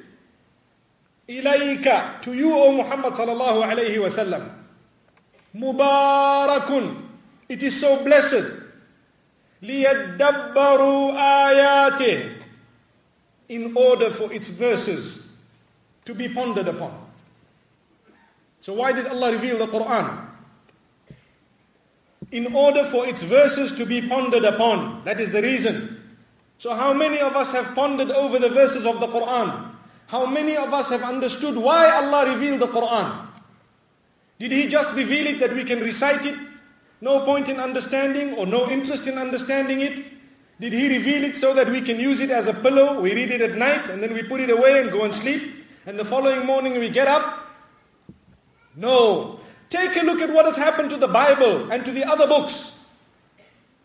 Ilayka, 1.28 2.20
to 2.22 2.34
you, 2.34 2.54
O 2.54 2.72
Muhammad 2.72 3.14
sallallahu 3.14 3.64
alayhi 3.64 3.98
wa 4.00 4.08
sallam. 4.08 4.50
Mubarakun. 5.56 7.02
It 7.48 7.62
is 7.62 7.80
so 7.80 8.04
blessed. 8.04 8.67
لِيَدَّبَّرُوا 9.63 11.15
آيَاتِهِ 11.15 12.31
In 13.49 13.75
order 13.75 14.09
for 14.09 14.31
its 14.31 14.49
verses 14.49 15.19
to 16.05 16.13
be 16.13 16.27
pondered 16.27 16.67
upon. 16.67 16.99
So 18.61 18.73
why 18.73 18.91
did 18.91 19.07
Allah 19.07 19.31
reveal 19.31 19.57
the 19.57 19.67
Quran? 19.67 20.27
In 22.31 22.53
order 22.55 22.83
for 22.83 23.05
its 23.07 23.21
verses 23.21 23.71
to 23.73 23.85
be 23.85 24.01
pondered 24.07 24.43
upon. 24.43 25.03
That 25.05 25.19
is 25.19 25.29
the 25.29 25.41
reason. 25.41 26.01
So 26.57 26.73
how 26.73 26.93
many 26.93 27.19
of 27.19 27.35
us 27.35 27.51
have 27.51 27.75
pondered 27.75 28.11
over 28.11 28.39
the 28.39 28.49
verses 28.49 28.85
of 28.85 28.99
the 28.99 29.07
Quran? 29.07 29.71
How 30.07 30.25
many 30.25 30.55
of 30.55 30.73
us 30.73 30.89
have 30.89 31.03
understood 31.03 31.55
why 31.57 31.89
Allah 31.91 32.33
revealed 32.33 32.61
the 32.61 32.67
Quran? 32.67 33.27
Did 34.39 34.51
He 34.51 34.67
just 34.67 34.95
reveal 34.95 35.27
it 35.27 35.39
that 35.39 35.53
we 35.53 35.63
can 35.63 35.79
recite 35.79 36.25
it 36.25 36.35
No 37.00 37.24
point 37.24 37.48
in 37.48 37.60
understanding 37.60 38.34
or 38.34 38.46
no 38.46 38.68
interest 38.68 39.06
in 39.06 39.18
understanding 39.18 39.80
it? 39.80 40.04
Did 40.60 40.72
he 40.72 40.88
reveal 40.88 41.24
it 41.24 41.36
so 41.36 41.54
that 41.54 41.68
we 41.68 41.80
can 41.80 42.00
use 42.00 42.20
it 42.20 42.30
as 42.30 42.48
a 42.48 42.54
pillow? 42.54 43.00
We 43.00 43.14
read 43.14 43.30
it 43.30 43.40
at 43.40 43.56
night 43.56 43.88
and 43.88 44.02
then 44.02 44.12
we 44.12 44.22
put 44.22 44.40
it 44.40 44.50
away 44.50 44.80
and 44.80 44.90
go 44.90 45.04
and 45.04 45.14
sleep. 45.14 45.66
And 45.86 45.98
the 45.98 46.04
following 46.04 46.44
morning 46.44 46.78
we 46.78 46.90
get 46.90 47.06
up? 47.06 47.46
No. 48.74 49.40
Take 49.70 49.96
a 49.96 50.00
look 50.00 50.20
at 50.20 50.32
what 50.32 50.46
has 50.46 50.56
happened 50.56 50.90
to 50.90 50.96
the 50.96 51.06
Bible 51.08 51.70
and 51.70 51.84
to 51.84 51.92
the 51.92 52.04
other 52.04 52.26
books. 52.26 52.74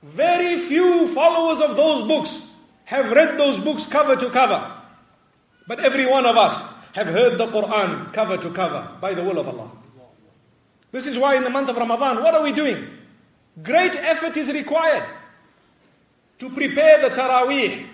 Very 0.01 0.57
few 0.57 1.07
followers 1.07 1.61
of 1.61 1.77
those 1.77 2.07
books 2.07 2.51
have 2.85 3.11
read 3.11 3.37
those 3.37 3.59
books 3.59 3.85
cover 3.85 4.15
to 4.15 4.29
cover. 4.29 4.71
But 5.67 5.79
every 5.79 6.05
one 6.05 6.25
of 6.25 6.35
us 6.35 6.65
have 6.93 7.07
heard 7.07 7.37
the 7.37 7.47
Quran 7.47 8.11
cover 8.13 8.37
to 8.37 8.49
cover 8.49 8.87
by 8.99 9.13
the 9.13 9.23
will 9.23 9.39
of 9.39 9.47
Allah. 9.47 9.71
This 10.91 11.07
is 11.07 11.17
why 11.17 11.35
in 11.35 11.43
the 11.43 11.49
month 11.49 11.69
of 11.69 11.77
Ramadan, 11.77 12.21
what 12.21 12.35
are 12.35 12.43
we 12.43 12.51
doing? 12.51 12.87
Great 13.61 13.95
effort 13.95 14.35
is 14.37 14.51
required 14.51 15.03
to 16.39 16.49
prepare 16.49 17.07
the 17.07 17.15
Taraweeh, 17.15 17.85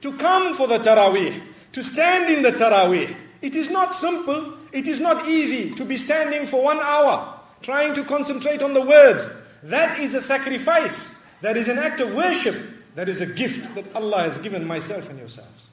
to 0.00 0.16
come 0.16 0.54
for 0.54 0.68
the 0.68 0.78
Taraweeh, 0.78 1.42
to 1.72 1.82
stand 1.82 2.32
in 2.32 2.42
the 2.42 2.52
Taraweeh. 2.52 3.14
It 3.42 3.56
is 3.56 3.68
not 3.68 3.94
simple, 3.94 4.54
it 4.72 4.86
is 4.86 5.00
not 5.00 5.26
easy 5.26 5.74
to 5.74 5.84
be 5.84 5.96
standing 5.96 6.46
for 6.46 6.62
one 6.62 6.78
hour, 6.78 7.40
trying 7.62 7.94
to 7.94 8.04
concentrate 8.04 8.62
on 8.62 8.74
the 8.74 8.80
words. 8.80 9.28
That 9.64 9.98
is 9.98 10.14
a 10.14 10.20
sacrifice. 10.20 11.14
That 11.40 11.56
is 11.56 11.68
an 11.68 11.78
act 11.78 12.00
of 12.00 12.14
worship. 12.14 12.56
That 12.94 13.08
is 13.08 13.20
a 13.20 13.26
gift 13.26 13.74
that 13.74 13.94
Allah 13.94 14.22
has 14.22 14.38
given 14.38 14.66
myself 14.66 15.08
and 15.08 15.18
yourselves. 15.18 15.68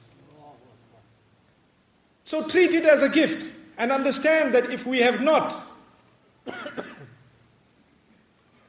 So 2.24 2.46
treat 2.48 2.74
it 2.74 2.84
as 2.84 3.02
a 3.02 3.08
gift 3.08 3.52
and 3.78 3.92
understand 3.92 4.54
that 4.54 4.70
if 4.70 4.86
we 4.86 4.98
have 4.98 5.20
not 5.20 5.62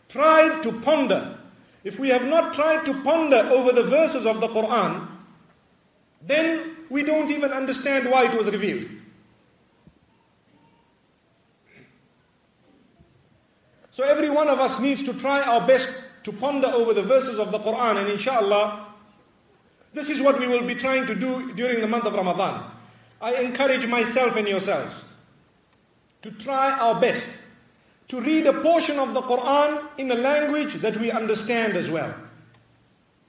tried 0.09 0.63
to 0.63 0.71
ponder, 0.81 1.37
if 1.83 1.99
we 1.99 2.09
have 2.09 2.25
not 2.25 2.53
tried 2.53 2.85
to 2.85 2.93
ponder 3.03 3.37
over 3.51 3.71
the 3.71 3.83
verses 3.83 4.25
of 4.25 4.41
the 4.41 4.47
Quran, 4.47 5.07
then 6.21 6.75
we 6.89 7.03
don't 7.03 7.29
even 7.29 7.51
understand 7.51 8.09
why 8.09 8.25
it 8.25 8.37
was 8.37 8.49
revealed. 8.49 8.89
So 13.91 14.03
every 14.03 14.29
one 14.29 14.47
of 14.47 14.59
us 14.59 14.79
needs 14.79 15.01
to 15.03 15.13
try 15.13 15.41
our 15.41 15.65
best 15.65 16.01
to 16.23 16.31
ponder 16.31 16.67
over 16.67 16.93
the 16.93 17.01
verses 17.01 17.39
of 17.39 17.51
the 17.51 17.59
Quran 17.59 17.97
and 17.97 18.09
inshallah, 18.09 18.85
this 19.93 20.09
is 20.09 20.21
what 20.21 20.39
we 20.39 20.45
will 20.45 20.67
be 20.67 20.75
trying 20.75 21.07
to 21.07 21.15
do 21.15 21.53
during 21.53 21.81
the 21.81 21.87
month 21.87 22.05
of 22.05 22.13
Ramadan. 22.13 22.63
I 23.19 23.35
encourage 23.35 23.87
myself 23.87 24.35
and 24.35 24.47
yourselves 24.47 25.03
to 26.21 26.31
try 26.31 26.71
our 26.71 26.99
best 26.99 27.25
to 28.07 28.21
read 28.21 28.47
a 28.47 28.53
portion 28.61 28.99
of 28.99 29.13
the 29.13 29.21
Quran 29.21 29.83
in 29.97 30.11
a 30.11 30.15
language 30.15 30.75
that 30.75 30.97
we 30.97 31.11
understand 31.11 31.75
as 31.75 31.89
well. 31.89 32.13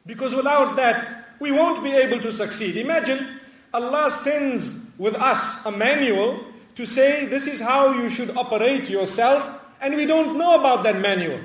Because 0.07 0.35
without 0.35 0.77
that, 0.77 1.27
we 1.41 1.51
won't 1.53 1.83
be 1.83 1.93
able 1.93 2.21
to 2.21 2.33
succeed. 2.33 2.77
Imagine 2.77 3.41
Allah 3.75 4.11
sends 4.11 4.79
with 4.97 5.15
us 5.15 5.65
a 5.67 5.71
manual 5.71 6.45
to 6.75 6.87
say 6.87 7.27
this 7.27 7.47
is 7.47 7.61
how 7.61 7.93
you 7.93 8.09
should 8.09 8.37
operate 8.37 8.89
yourself 8.89 9.49
and 9.81 9.95
we 9.95 10.07
don't 10.07 10.39
know 10.39 10.59
about 10.59 10.83
that 10.85 11.01
manual. 11.01 11.41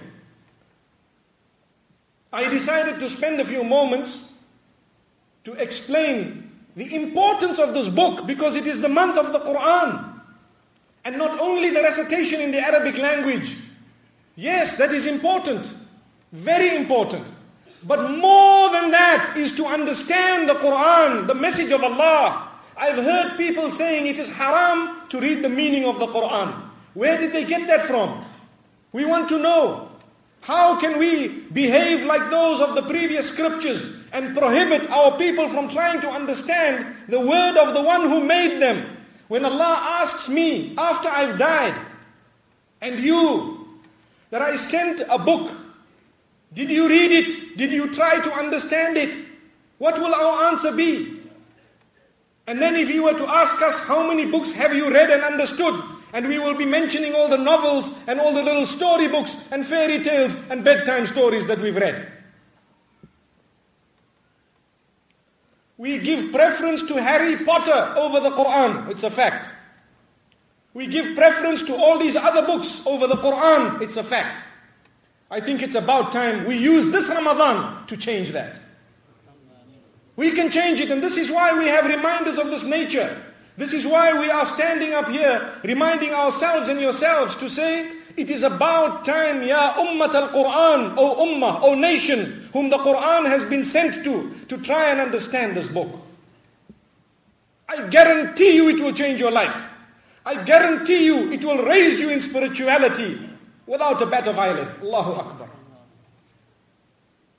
I 2.32 2.50
decided 2.50 3.00
to 3.00 3.10
spend 3.10 3.40
a 3.40 3.46
few 3.46 3.64
moments 3.64 4.32
to 5.44 5.54
explain 5.54 6.50
the 6.76 6.96
importance 6.96 7.60
of 7.60 7.74
this 7.74 7.90
book 7.90 8.26
because 8.26 8.56
it 8.56 8.66
is 8.66 8.82
the 8.82 8.90
month 8.90 9.18
of 9.18 9.34
the 9.34 9.40
Quran. 9.40 10.13
And 11.06 11.18
not 11.18 11.40
only 11.40 11.70
the 11.70 11.82
recitation 11.82 12.40
in 12.42 12.52
the 12.52 12.60
Arabic 12.60 12.98
language. 12.98 13.58
Yes, 14.36 14.78
that 14.78 14.94
is 14.94 15.06
important. 15.06 15.74
Very 16.32 16.76
important. 16.76 17.32
But 17.86 18.18
more 18.18 18.72
than 18.72 18.92
that 18.92 19.36
is 19.36 19.52
to 19.58 19.66
understand 19.66 20.50
the 20.50 20.56
Quran, 20.56 21.28
the 21.28 21.36
message 21.36 21.72
of 21.72 21.84
Allah. 21.84 22.50
I've 22.78 23.04
heard 23.04 23.38
people 23.38 23.70
saying 23.70 24.08
it 24.08 24.18
is 24.18 24.30
haram 24.30 25.02
to 25.10 25.20
read 25.20 25.44
the 25.44 25.50
meaning 25.50 25.86
of 25.86 26.00
the 26.00 26.08
Quran. 26.08 26.54
Where 26.94 27.18
did 27.18 27.34
they 27.34 27.44
get 27.44 27.68
that 27.68 27.82
from? 27.84 28.26
We 28.94 29.06
want 29.06 29.30
to 29.30 29.38
know. 29.38 29.90
How 30.42 30.80
can 30.80 31.00
we 31.00 31.28
behave 31.54 32.04
like 32.04 32.30
those 32.30 32.62
of 32.62 32.76
the 32.76 32.84
previous 32.84 33.30
scriptures 33.30 33.96
and 34.12 34.36
prohibit 34.36 34.90
our 34.90 35.18
people 35.18 35.48
from 35.48 35.70
trying 35.70 36.02
to 36.02 36.10
understand 36.10 36.96
the 37.08 37.20
word 37.20 37.58
of 37.58 37.74
the 37.74 37.82
one 37.82 38.02
who 38.02 38.24
made 38.24 38.62
them? 38.62 38.93
When 39.28 39.46
Allah 39.46 39.80
asks 40.02 40.30
me 40.30 40.76
after 40.78 41.10
I've 41.10 41.38
died 41.38 41.74
and 42.82 43.00
you 43.00 43.68
that 44.30 44.42
I 44.42 44.56
sent 44.56 45.02
a 45.10 45.18
book, 45.18 45.58
did 46.54 46.70
you 46.70 46.88
read 46.88 47.12
it? 47.12 47.58
Did 47.58 47.72
you 47.72 47.92
try 47.94 48.20
to 48.20 48.32
understand 48.34 48.98
it? 48.98 49.26
What 49.80 50.00
will 50.00 50.14
our 50.14 50.52
answer 50.52 50.72
be? 50.72 51.20
And 52.46 52.62
then 52.62 52.76
if 52.76 52.90
he 52.90 53.00
were 53.00 53.18
to 53.18 53.28
ask 53.28 53.62
us, 53.62 53.80
how 53.80 54.08
many 54.08 54.26
books 54.26 54.52
have 54.52 54.74
you 54.74 54.92
read 54.92 55.10
and 55.10 55.24
understood? 55.24 55.82
And 56.14 56.28
we 56.28 56.38
will 56.38 56.54
be 56.54 56.66
mentioning 56.66 57.16
all 57.16 57.28
the 57.28 57.38
novels 57.38 57.90
and 58.06 58.20
all 58.20 58.34
the 58.34 58.44
little 58.44 58.66
storybooks 58.66 59.38
and 59.52 59.66
fairy 59.66 60.04
tales 60.04 60.36
and 60.50 60.64
bedtime 60.64 61.08
stories 61.08 61.46
that 61.48 61.60
we've 61.60 61.76
read. 61.76 62.13
We 65.84 65.98
give 65.98 66.32
preference 66.32 66.82
to 66.84 67.02
Harry 67.02 67.44
Potter 67.44 67.94
over 68.00 68.22
the 68.22 68.30
Quran. 68.30 68.90
It's 68.90 69.04
a 69.04 69.10
fact. 69.10 69.50
We 70.74 70.88
give 70.88 71.14
preference 71.14 71.62
to 71.64 71.76
all 71.76 72.00
these 72.00 72.16
other 72.16 72.42
books 72.42 72.82
over 72.86 73.06
the 73.06 73.18
Quran. 73.18 73.82
It's 73.82 73.98
a 73.98 74.04
fact. 74.04 74.46
I 75.30 75.42
think 75.42 75.62
it's 75.62 75.76
about 75.76 76.14
time 76.14 76.46
we 76.46 76.58
use 76.58 76.88
this 76.88 77.10
Ramadan 77.10 77.86
to 77.88 77.98
change 77.98 78.32
that. 78.32 78.62
We 80.16 80.32
can 80.32 80.50
change 80.50 80.80
it 80.80 80.90
and 80.90 81.04
this 81.04 81.18
is 81.18 81.30
why 81.30 81.52
we 81.60 81.68
have 81.68 81.86
reminders 81.86 82.38
of 82.38 82.48
this 82.48 82.64
nature. 82.64 83.22
This 83.58 83.74
is 83.74 83.86
why 83.86 84.18
we 84.18 84.32
are 84.32 84.46
standing 84.46 84.94
up 84.94 85.10
here 85.10 85.52
reminding 85.66 86.14
ourselves 86.14 86.70
and 86.70 86.80
yourselves 86.80 87.36
to 87.36 87.50
say, 87.50 87.92
it 88.16 88.30
is 88.30 88.44
about 88.44 89.06
time, 89.06 89.44
Ya 89.44 89.74
Ummat 89.74 90.14
al-Quran, 90.14 90.96
O 90.98 91.26
Ummah, 91.26 91.62
O 91.64 91.76
nation, 91.76 92.50
whom 92.54 92.70
the 92.70 92.78
Quran 92.78 93.26
has 93.28 93.44
been 93.44 93.64
sent 93.64 94.04
to, 94.04 94.32
to 94.48 94.58
try 94.58 94.92
and 94.92 95.00
understand 95.00 95.58
this 95.58 95.68
book. 95.68 95.90
I 97.68 97.88
guarantee 97.88 98.56
you 98.56 98.70
it 98.70 98.82
will 98.82 98.94
change 98.94 99.20
your 99.20 99.32
life. 99.32 99.68
I 100.26 100.44
guarantee 100.44 101.06
you 101.06 101.32
it 101.32 101.44
will 101.44 101.64
raise 101.66 102.00
you 102.00 102.10
in 102.10 102.22
spirituality 102.22 103.20
without 103.66 104.02
a 104.02 104.06
bat 104.06 104.28
of 104.28 104.38
eyelid. 104.38 104.68
Allahu 104.82 105.14
Akbar. 105.14 105.50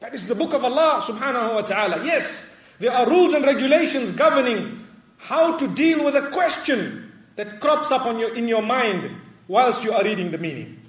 That 0.01 0.13
is 0.13 0.27
the 0.27 0.35
book 0.35 0.53
of 0.53 0.65
Allah 0.65 1.01
subhanahu 1.01 1.55
wa 1.55 1.63
ta'ala. 1.63 2.05
Yes, 2.05 2.51
there 2.79 2.93
are 2.93 3.09
rules 3.09 3.33
and 3.33 3.45
regulations 3.45 4.13
governing 4.13 4.85
how 5.17 5.57
to 5.57 5.69
deal 5.69 6.05
with 6.05 6.17
a 6.17 6.29
question 6.31 7.13
that 7.37 7.61
crops 7.61 7.91
up 7.91 8.07
on 8.07 8.19
your, 8.19 8.35
in 8.35 8.47
your 8.49 8.61
mind 8.63 9.11
whilst 9.49 9.85
you 9.85 9.93
are 9.93 10.03
reading 10.03 10.31
the 10.31 10.39
meaning. 10.39 10.81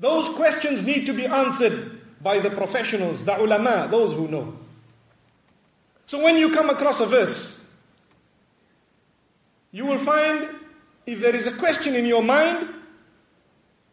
Those 0.00 0.28
questions 0.28 0.82
need 0.82 1.06
to 1.06 1.12
be 1.12 1.26
answered 1.26 2.00
by 2.20 2.38
the 2.40 2.50
professionals, 2.50 3.22
the 3.24 3.40
ulama, 3.40 3.88
those 3.90 4.12
who 4.12 4.28
know. 4.28 4.56
So 6.06 6.22
when 6.22 6.36
you 6.36 6.52
come 6.52 6.70
across 6.70 7.00
a 7.00 7.06
verse, 7.06 7.60
you 9.72 9.84
will 9.84 9.98
find 9.98 10.48
if 11.06 11.20
there 11.20 11.34
is 11.34 11.46
a 11.46 11.52
question 11.52 11.94
in 11.94 12.06
your 12.06 12.22
mind, 12.22 12.68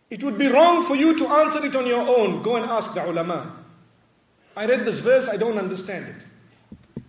it 0.09 0.23
would 0.23 0.37
be 0.37 0.47
wrong 0.47 0.83
for 0.85 0.95
you 0.95 1.17
to 1.17 1.27
answer 1.27 1.65
it 1.65 1.75
on 1.75 1.87
your 1.87 2.07
own. 2.07 2.43
Go 2.43 2.55
and 2.55 2.65
ask 2.65 2.93
the 2.93 3.09
ulama. 3.09 3.55
I 4.55 4.65
read 4.65 4.85
this 4.85 4.99
verse, 4.99 5.27
I 5.27 5.37
don't 5.37 5.57
understand 5.57 6.07
it. 6.07 7.03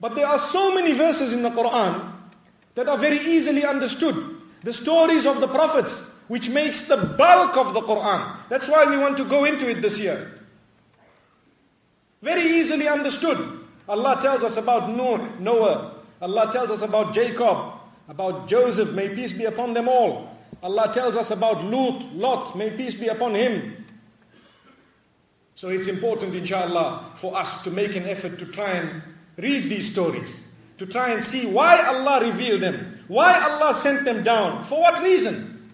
But 0.00 0.16
there 0.16 0.26
are 0.26 0.38
so 0.38 0.74
many 0.74 0.92
verses 0.92 1.32
in 1.32 1.42
the 1.42 1.50
Quran 1.50 2.12
that 2.74 2.88
are 2.88 2.98
very 2.98 3.18
easily 3.18 3.64
understood. 3.64 4.40
The 4.62 4.72
stories 4.72 5.26
of 5.26 5.40
the 5.40 5.48
prophets, 5.48 6.10
which 6.28 6.48
makes 6.48 6.86
the 6.86 6.96
bulk 6.96 7.56
of 7.56 7.74
the 7.74 7.80
Quran. 7.80 8.36
That's 8.48 8.68
why 8.68 8.84
we 8.86 8.96
want 8.96 9.16
to 9.18 9.24
go 9.24 9.44
into 9.44 9.68
it 9.68 9.82
this 9.82 9.98
year. 9.98 10.40
Very 12.22 12.42
easily 12.42 12.88
understood. 12.88 13.60
Allah 13.88 14.18
tells 14.22 14.42
us 14.44 14.56
about 14.56 14.88
Noah. 14.90 15.94
Allah 16.20 16.50
tells 16.52 16.70
us 16.70 16.82
about 16.82 17.12
Jacob, 17.12 17.72
about 18.08 18.46
Joseph, 18.46 18.92
may 18.92 19.08
peace 19.08 19.32
be 19.32 19.44
upon 19.44 19.74
them 19.74 19.88
all. 19.88 20.28
Allah 20.62 20.92
tells 20.94 21.16
us 21.16 21.32
about 21.32 21.64
Lut, 21.64 22.14
Lot, 22.14 22.56
may 22.56 22.70
peace 22.70 22.94
be 22.94 23.08
upon 23.08 23.34
him. 23.34 23.84
So 25.56 25.68
it's 25.68 25.88
important, 25.88 26.34
inshallah, 26.34 27.12
for 27.16 27.36
us 27.36 27.62
to 27.64 27.70
make 27.70 27.96
an 27.96 28.04
effort 28.04 28.38
to 28.38 28.46
try 28.46 28.70
and 28.70 29.02
read 29.36 29.68
these 29.68 29.90
stories 29.90 30.40
to 30.82 30.90
try 30.90 31.12
and 31.12 31.22
see 31.22 31.46
why 31.46 31.80
Allah 31.80 32.26
revealed 32.26 32.60
them, 32.60 32.98
why 33.06 33.40
Allah 33.40 33.72
sent 33.72 34.04
them 34.04 34.24
down, 34.24 34.64
for 34.64 34.80
what 34.80 35.00
reason. 35.00 35.70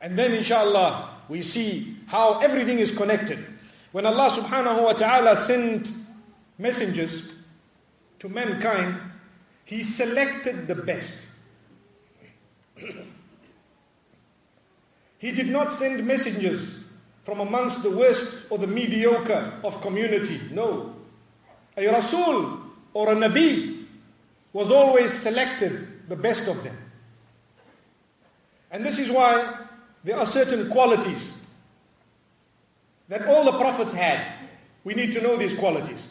And 0.00 0.18
then 0.18 0.32
inshallah 0.34 1.08
we 1.28 1.40
see 1.40 1.96
how 2.06 2.40
everything 2.40 2.80
is 2.80 2.90
connected. 2.90 3.38
When 3.92 4.04
Allah 4.06 4.28
subhanahu 4.30 4.82
wa 4.82 4.92
ta'ala 4.92 5.36
sent 5.36 5.92
messengers 6.58 7.28
to 8.18 8.28
mankind, 8.28 9.00
He 9.64 9.84
selected 9.84 10.66
the 10.66 10.74
best. 10.74 11.26
he 15.18 15.30
did 15.30 15.48
not 15.48 15.70
send 15.70 16.04
messengers 16.04 16.82
from 17.24 17.38
amongst 17.38 17.84
the 17.84 17.90
worst 17.90 18.46
or 18.50 18.58
the 18.58 18.66
mediocre 18.66 19.60
of 19.62 19.80
community. 19.80 20.40
No. 20.50 20.97
A 21.78 21.86
Rasul 21.86 22.60
or 22.92 23.12
a 23.12 23.14
Nabi 23.14 23.86
was 24.52 24.70
always 24.70 25.12
selected 25.12 26.08
the 26.08 26.16
best 26.16 26.48
of 26.48 26.64
them. 26.64 26.76
And 28.72 28.84
this 28.84 28.98
is 28.98 29.10
why 29.10 29.66
there 30.02 30.18
are 30.18 30.26
certain 30.26 30.68
qualities 30.70 31.32
that 33.06 33.26
all 33.28 33.44
the 33.44 33.52
prophets 33.52 33.92
had. 33.92 34.26
We 34.82 34.94
need 34.94 35.12
to 35.12 35.20
know 35.20 35.36
these 35.36 35.54
qualities. 35.54 36.08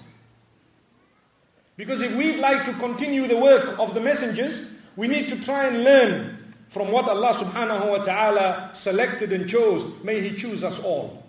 Because 1.75 2.01
if 2.01 2.15
we'd 2.15 2.39
like 2.39 2.63
to 2.65 2.73
continue 2.73 3.27
the 3.27 3.37
work 3.37 3.77
of 3.77 3.93
the 3.93 3.99
messengers, 3.99 4.69
we 4.95 5.07
need 5.07 5.27
to 5.29 5.39
try 5.43 5.65
and 5.65 5.83
learn 5.83 6.53
from 6.69 6.91
what 6.91 7.09
Allah 7.09 7.33
subhanahu 7.33 7.89
wa 7.89 7.97
ta'ala 7.97 8.71
selected 8.73 9.33
and 9.33 9.49
chose. 9.49 9.85
May 10.03 10.21
He 10.21 10.35
choose 10.35 10.63
us 10.63 10.79
all 10.79 11.23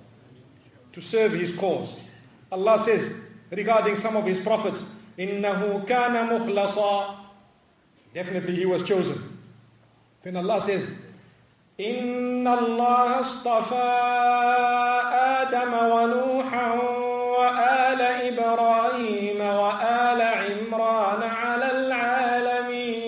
to 0.92 1.01
serve 1.01 1.33
His 1.33 1.53
cause. 1.53 1.96
Allah 2.53 2.79
says, 2.79 3.14
regarding 3.51 3.95
some 3.95 4.15
of 4.15 4.25
his 4.25 4.39
prophets. 4.39 4.86
إِنَّهُ 5.19 5.86
كَانَ 5.86 6.29
مُخْلَصًا 6.29 7.15
Definitely 8.13 8.55
he 8.55 8.65
was 8.65 8.83
chosen. 8.83 9.17
Then 10.23 10.38
Allah 10.38 10.62
says, 10.62 10.89
إِنَّ 11.79 12.47
اللَّهَ 12.47 13.19
اصْطَفَى 13.19 13.89
آدَمَ 15.41 15.73
وَنُوحًا 15.73 16.73
وَآلَ 17.39 18.01
إِبْرَاهِيمَ 18.29 19.39
وَآلَ 19.41 20.21
عِمْرَانَ 20.21 21.23
عَلَى 21.23 21.71
الْعَالَمِينَ 21.71 23.03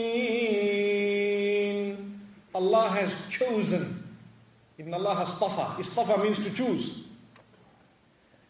Allah 2.55 2.89
has 2.89 3.15
chosen. 3.29 4.01
إِنَّ 4.79 4.93
اللَّهَ 4.93 5.23
اصْطَفَى 5.23 5.77
Istafa 5.77 6.17
means 6.23 6.39
to 6.39 6.49
choose. 6.49 7.05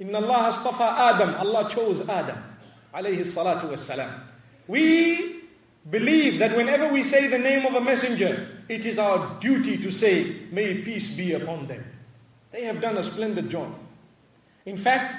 Inna 0.00 0.18
Allah 0.18 0.48
astafa 0.48 0.82
Adam. 0.98 1.34
Allah 1.34 1.68
chose 1.70 2.08
Adam. 2.08 2.42
Alayhi 2.94 3.20
salatu 3.20 3.68
wassalam. 3.70 4.10
We 4.66 5.42
believe 5.88 6.38
that 6.38 6.56
whenever 6.56 6.88
we 6.88 7.02
say 7.02 7.26
the 7.28 7.38
name 7.38 7.66
of 7.66 7.74
a 7.74 7.80
messenger, 7.80 8.48
it 8.68 8.86
is 8.86 8.98
our 8.98 9.38
duty 9.40 9.76
to 9.78 9.90
say, 9.92 10.46
may 10.50 10.80
peace 10.82 11.14
be 11.14 11.32
upon 11.34 11.66
them. 11.66 11.84
They 12.50 12.64
have 12.64 12.80
done 12.80 12.96
a 12.96 13.02
splendid 13.04 13.50
job. 13.50 13.74
In 14.64 14.76
fact, 14.76 15.16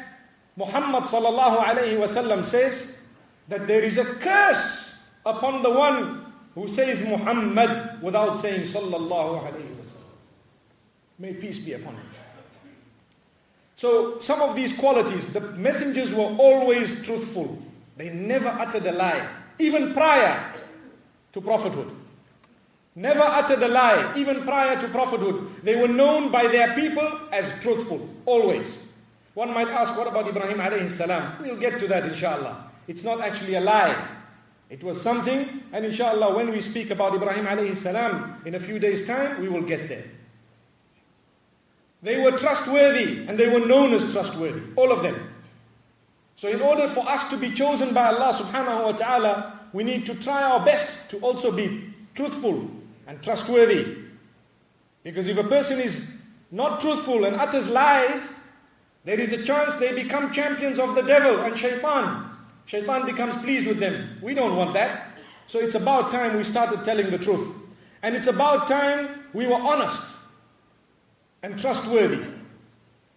Muhammad 0.57 1.03
sallallahu 1.03 1.57
alayhi 1.63 1.97
wasallam 1.97 2.43
says 2.43 2.95
that 3.47 3.67
there 3.67 3.81
is 3.81 3.97
a 3.97 4.05
curse 4.05 4.97
upon 5.25 5.61
the 5.63 5.69
one 5.69 6.33
who 6.55 6.67
says 6.67 7.01
Muhammad 7.01 8.01
without 8.01 8.39
saying 8.39 8.61
sallallahu 8.61 9.45
alayhi 9.47 9.75
wasallam. 9.77 10.11
May 11.19 11.33
peace 11.33 11.59
be 11.59 11.73
upon 11.73 11.95
him. 11.95 12.05
So 13.81 14.19
some 14.19 14.43
of 14.43 14.55
these 14.55 14.73
qualities, 14.73 15.33
the 15.33 15.41
messengers 15.57 16.13
were 16.13 16.35
always 16.37 17.01
truthful. 17.01 17.57
They 17.97 18.11
never 18.11 18.49
uttered 18.49 18.85
a 18.85 18.91
lie, 18.91 19.27
even 19.57 19.93
prior 19.93 20.53
to 21.33 21.41
prophethood. 21.41 21.89
Never 22.93 23.23
uttered 23.23 23.63
a 23.63 23.67
lie, 23.67 24.13
even 24.15 24.43
prior 24.43 24.79
to 24.79 24.87
prophethood. 24.89 25.49
They 25.63 25.81
were 25.81 25.87
known 25.87 26.29
by 26.29 26.45
their 26.45 26.75
people 26.75 27.09
as 27.31 27.51
truthful, 27.63 28.07
always. 28.27 28.71
One 29.33 29.51
might 29.51 29.69
ask, 29.69 29.97
what 29.97 30.05
about 30.05 30.27
Ibrahim 30.27 30.59
alayhi 30.59 30.87
salam? 30.87 31.41
We'll 31.41 31.55
get 31.55 31.79
to 31.79 31.87
that 31.87 32.05
inshallah. 32.05 32.69
It's 32.87 33.01
not 33.01 33.19
actually 33.19 33.55
a 33.55 33.61
lie. 33.61 33.97
It 34.69 34.83
was 34.83 35.01
something, 35.01 35.63
and 35.73 35.85
inshallah, 35.85 36.35
when 36.35 36.51
we 36.51 36.61
speak 36.61 36.91
about 36.91 37.15
Ibrahim 37.15 37.47
alayhi 37.47 37.75
salam 37.75 38.43
in 38.45 38.53
a 38.53 38.59
few 38.59 38.77
days' 38.77 39.07
time, 39.07 39.41
we 39.41 39.49
will 39.49 39.63
get 39.63 39.89
there. 39.89 40.05
They 42.01 42.19
were 42.21 42.31
trustworthy 42.37 43.27
and 43.27 43.37
they 43.37 43.47
were 43.47 43.65
known 43.65 43.93
as 43.93 44.11
trustworthy, 44.11 44.61
all 44.75 44.91
of 44.91 45.03
them. 45.03 45.29
So, 46.35 46.49
in 46.49 46.61
order 46.61 46.87
for 46.87 47.07
us 47.07 47.29
to 47.29 47.37
be 47.37 47.51
chosen 47.51 47.93
by 47.93 48.07
Allah 48.07 48.33
subhanahu 48.33 48.83
wa 48.83 48.91
ta'ala, 48.93 49.59
we 49.73 49.83
need 49.83 50.05
to 50.07 50.15
try 50.15 50.41
our 50.41 50.59
best 50.65 51.09
to 51.11 51.19
also 51.19 51.51
be 51.51 51.93
truthful 52.15 52.69
and 53.05 53.21
trustworthy. 53.21 53.97
Because 55.03 55.27
if 55.27 55.37
a 55.37 55.43
person 55.43 55.79
is 55.79 56.07
not 56.49 56.81
truthful 56.81 57.25
and 57.25 57.35
utters 57.35 57.67
lies, 57.67 58.33
there 59.05 59.19
is 59.19 59.33
a 59.33 59.43
chance 59.43 59.75
they 59.77 59.93
become 59.93 60.31
champions 60.31 60.79
of 60.79 60.95
the 60.95 61.01
devil 61.01 61.41
and 61.41 61.57
shaitan. 61.57 62.29
Shaitan 62.65 63.05
becomes 63.05 63.37
pleased 63.37 63.67
with 63.67 63.79
them. 63.79 64.17
We 64.21 64.33
don't 64.33 64.55
want 64.55 64.73
that. 64.73 65.17
So 65.45 65.59
it's 65.59 65.75
about 65.75 66.09
time 66.09 66.37
we 66.37 66.43
started 66.43 66.83
telling 66.83 67.11
the 67.11 67.17
truth. 67.17 67.47
And 68.01 68.15
it's 68.15 68.27
about 68.27 68.67
time 68.67 69.25
we 69.33 69.45
were 69.45 69.61
honest 69.61 70.01
and 71.42 71.59
trustworthy. 71.59 72.22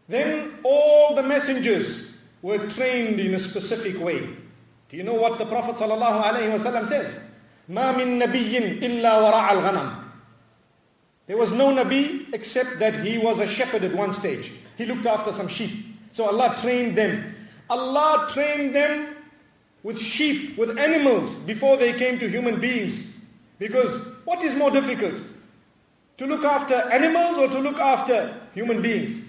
Then 0.08 0.60
all 0.64 1.16
the 1.16 1.24
messengers 1.24 2.18
were 2.42 2.68
trained 2.70 3.20
in 3.20 3.34
a 3.36 3.40
specific 3.40 4.00
way. 4.00 4.20
Do 4.90 4.98
you 4.98 5.04
know 5.04 5.14
what 5.14 5.38
the 5.38 5.46
Prophet 5.46 5.76
ﷺ 5.76 6.88
says? 6.88 7.24
ما 7.70 7.94
من 7.94 8.20
نبي 8.20 8.82
إلا 8.82 9.22
وراء 9.22 9.52
الغنم. 9.52 10.06
There 11.28 11.38
was 11.38 11.52
no 11.52 11.68
Nabi 11.68 12.34
except 12.34 12.80
that 12.80 13.06
he 13.06 13.20
was 13.20 13.40
a 13.40 13.48
shepherd 13.48 13.84
at 13.84 13.94
one 13.94 14.14
stage. 14.14 14.52
He 14.78 14.86
looked 14.86 15.06
after 15.06 15.32
some 15.32 15.48
sheep. 15.48 15.86
So 16.12 16.26
Allah 16.26 16.58
trained 16.60 16.98
them. 16.98 17.36
Allah 17.70 18.28
trained 18.32 18.74
them 18.74 19.16
with 19.84 20.00
sheep, 20.00 20.58
with 20.58 20.80
animals 20.80 21.36
before 21.36 21.78
they 21.78 21.94
came 21.94 22.18
to 22.18 22.28
human 22.28 22.60
beings. 22.60 23.14
Because 23.60 24.00
what 24.26 24.44
is 24.44 24.56
more 24.56 24.72
difficult? 24.72 25.22
To 26.18 26.26
look 26.26 26.44
after 26.44 26.76
animals 26.76 27.38
or 27.38 27.48
to 27.48 27.60
look 27.60 27.80
after 27.80 28.36
human 28.54 28.82
beings? 28.82 29.26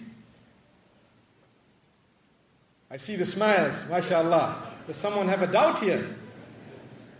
I 2.91 2.97
see 2.97 3.15
the 3.15 3.27
smiles, 3.27 3.85
mashallah. 3.89 4.57
Does 4.87 4.97
someone 4.97 5.29
have 5.29 5.43
a 5.43 5.47
doubt 5.47 5.79
here? 5.79 6.17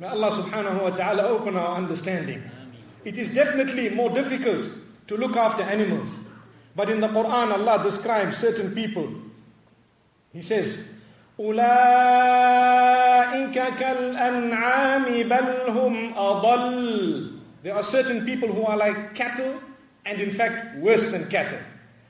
May 0.01 0.09
Allah 0.09 0.33
subhanahu 0.33 0.83
wa 0.83 0.91
ta'ala 0.91 1.23
open 1.29 1.57
our 1.57 1.77
understanding. 1.77 2.43
It 3.05 3.17
is 3.17 3.31
definitely 3.31 3.91
more 3.91 4.11
difficult 4.11 4.69
to 5.07 5.17
look 5.17 5.37
after 5.37 5.63
animals. 5.63 6.19
But 6.75 6.91
in 6.91 7.01
the 7.01 7.09
Quran, 7.09 7.53
Allah 7.53 7.83
describes 7.83 8.37
certain 8.39 8.75
people. 8.75 9.13
He 10.33 10.43
says, 10.43 10.79
أولئك 11.39 12.37
كالأنعام 13.79 15.05
بل 15.29 15.71
هم 15.71 16.15
أضل 16.15 17.34
there 17.66 17.74
are 17.74 17.82
certain 17.82 18.28
people 18.28 18.48
who 18.48 18.64
are 18.64 18.78
like 18.78 19.16
cattle 19.16 19.60
and 20.06 20.22
in 20.22 20.30
fact 20.30 20.78
worse 20.78 21.10
than 21.10 21.28
cattle. 21.32 21.58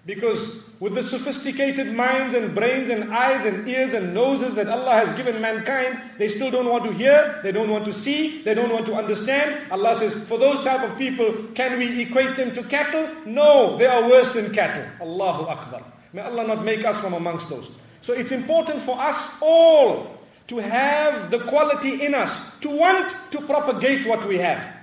Because 0.06 0.62
with 0.82 0.96
the 0.96 1.02
sophisticated 1.02 1.94
minds 1.94 2.36
and 2.36 2.54
brains 2.54 2.90
and 2.90 3.14
eyes 3.14 3.46
and 3.46 3.66
ears 3.66 3.94
and 3.94 4.14
noses 4.14 4.54
that 4.56 4.68
Allah 4.68 4.92
has 4.96 5.14
given 5.14 5.40
mankind, 5.40 5.98
they 6.18 6.28
still 6.28 6.52
don't 6.52 6.68
want 6.68 6.84
to 6.84 6.92
hear, 6.92 7.40
they 7.42 7.54
don't 7.54 7.70
want 7.72 7.86
to 7.86 7.94
see, 7.94 8.42
they 8.42 8.54
don't 8.54 8.70
want 8.70 8.86
to 8.88 8.96
understand. 8.96 9.72
Allah 9.72 9.96
says, 9.96 10.14
for 10.28 10.38
those 10.38 10.60
type 10.60 10.84
of 10.84 10.98
people, 10.98 11.34
can 11.56 11.80
we 11.80 12.02
equate 12.02 12.36
them 12.36 12.52
to 12.52 12.62
cattle? 12.64 13.10
No, 13.26 13.78
they 13.78 13.86
are 13.86 14.04
worse 14.10 14.32
than 14.32 14.52
cattle. 14.54 14.84
Allahu 15.00 15.44
Akbar. 15.48 15.86
May 16.12 16.24
Allah 16.24 16.48
not 16.48 16.66
make 16.66 16.84
us 16.84 17.00
from 17.00 17.14
amongst 17.14 17.48
those. 17.48 17.72
So 18.02 18.12
it's 18.12 18.34
important 18.34 18.82
for 18.82 19.00
us 19.00 19.38
all 19.40 20.20
to 20.48 20.58
have 20.58 21.32
the 21.32 21.40
quality 21.40 22.04
in 22.04 22.14
us, 22.14 22.60
to 22.60 22.70
want 22.70 23.16
to 23.32 23.40
propagate 23.40 24.06
what 24.06 24.28
we 24.28 24.38
have. 24.40 24.75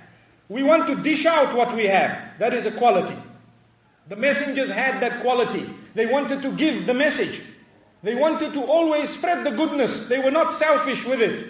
We 0.52 0.62
want 0.62 0.86
to 0.86 0.94
dish 0.96 1.26
out 1.26 1.54
what 1.54 1.74
we 1.74 1.86
have. 1.86 2.38
That 2.38 2.54
is 2.54 2.66
a 2.66 2.70
quality. 2.70 3.16
The 4.08 4.16
messengers 4.16 4.70
had 4.70 5.00
that 5.02 5.20
quality. 5.20 5.68
They 5.94 6.06
wanted 6.06 6.40
to 6.42 6.52
give 6.52 6.86
the 6.86 6.94
message. 6.94 7.42
They 8.02 8.14
wanted 8.14 8.54
to 8.54 8.62
always 8.64 9.10
spread 9.10 9.44
the 9.44 9.50
goodness. 9.50 10.08
They 10.08 10.18
were 10.18 10.30
not 10.30 10.52
selfish 10.52 11.04
with 11.04 11.20
it. 11.20 11.44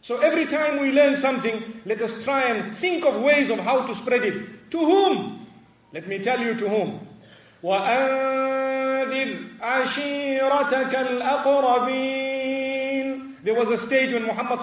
So 0.00 0.20
every 0.20 0.46
time 0.46 0.80
we 0.80 0.90
learn 0.90 1.16
something, 1.16 1.80
let 1.84 2.00
us 2.02 2.24
try 2.24 2.44
and 2.44 2.74
think 2.76 3.04
of 3.04 3.20
ways 3.20 3.50
of 3.50 3.58
how 3.58 3.84
to 3.86 3.94
spread 3.94 4.24
it. 4.24 4.70
To 4.70 4.78
whom? 4.78 5.46
Let 5.92 6.08
me 6.08 6.18
tell 6.18 6.40
you 6.40 6.54
to 6.54 6.68
whom. 6.68 7.06
وَأَنذِرْ 7.62 9.60
عَشِيرَتَكَ 9.60 10.94
الْأَقْرَبِينَ 10.94 12.35
there 13.47 13.55
was 13.55 13.69
a 13.69 13.77
stage 13.77 14.11
when 14.11 14.23
Muhammad 14.23 14.59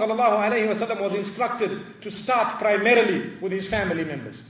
was 1.01 1.15
instructed 1.15 2.03
to 2.03 2.11
start 2.11 2.59
primarily 2.59 3.31
with 3.41 3.51
his 3.51 3.67
family 3.67 4.05
members. 4.05 4.43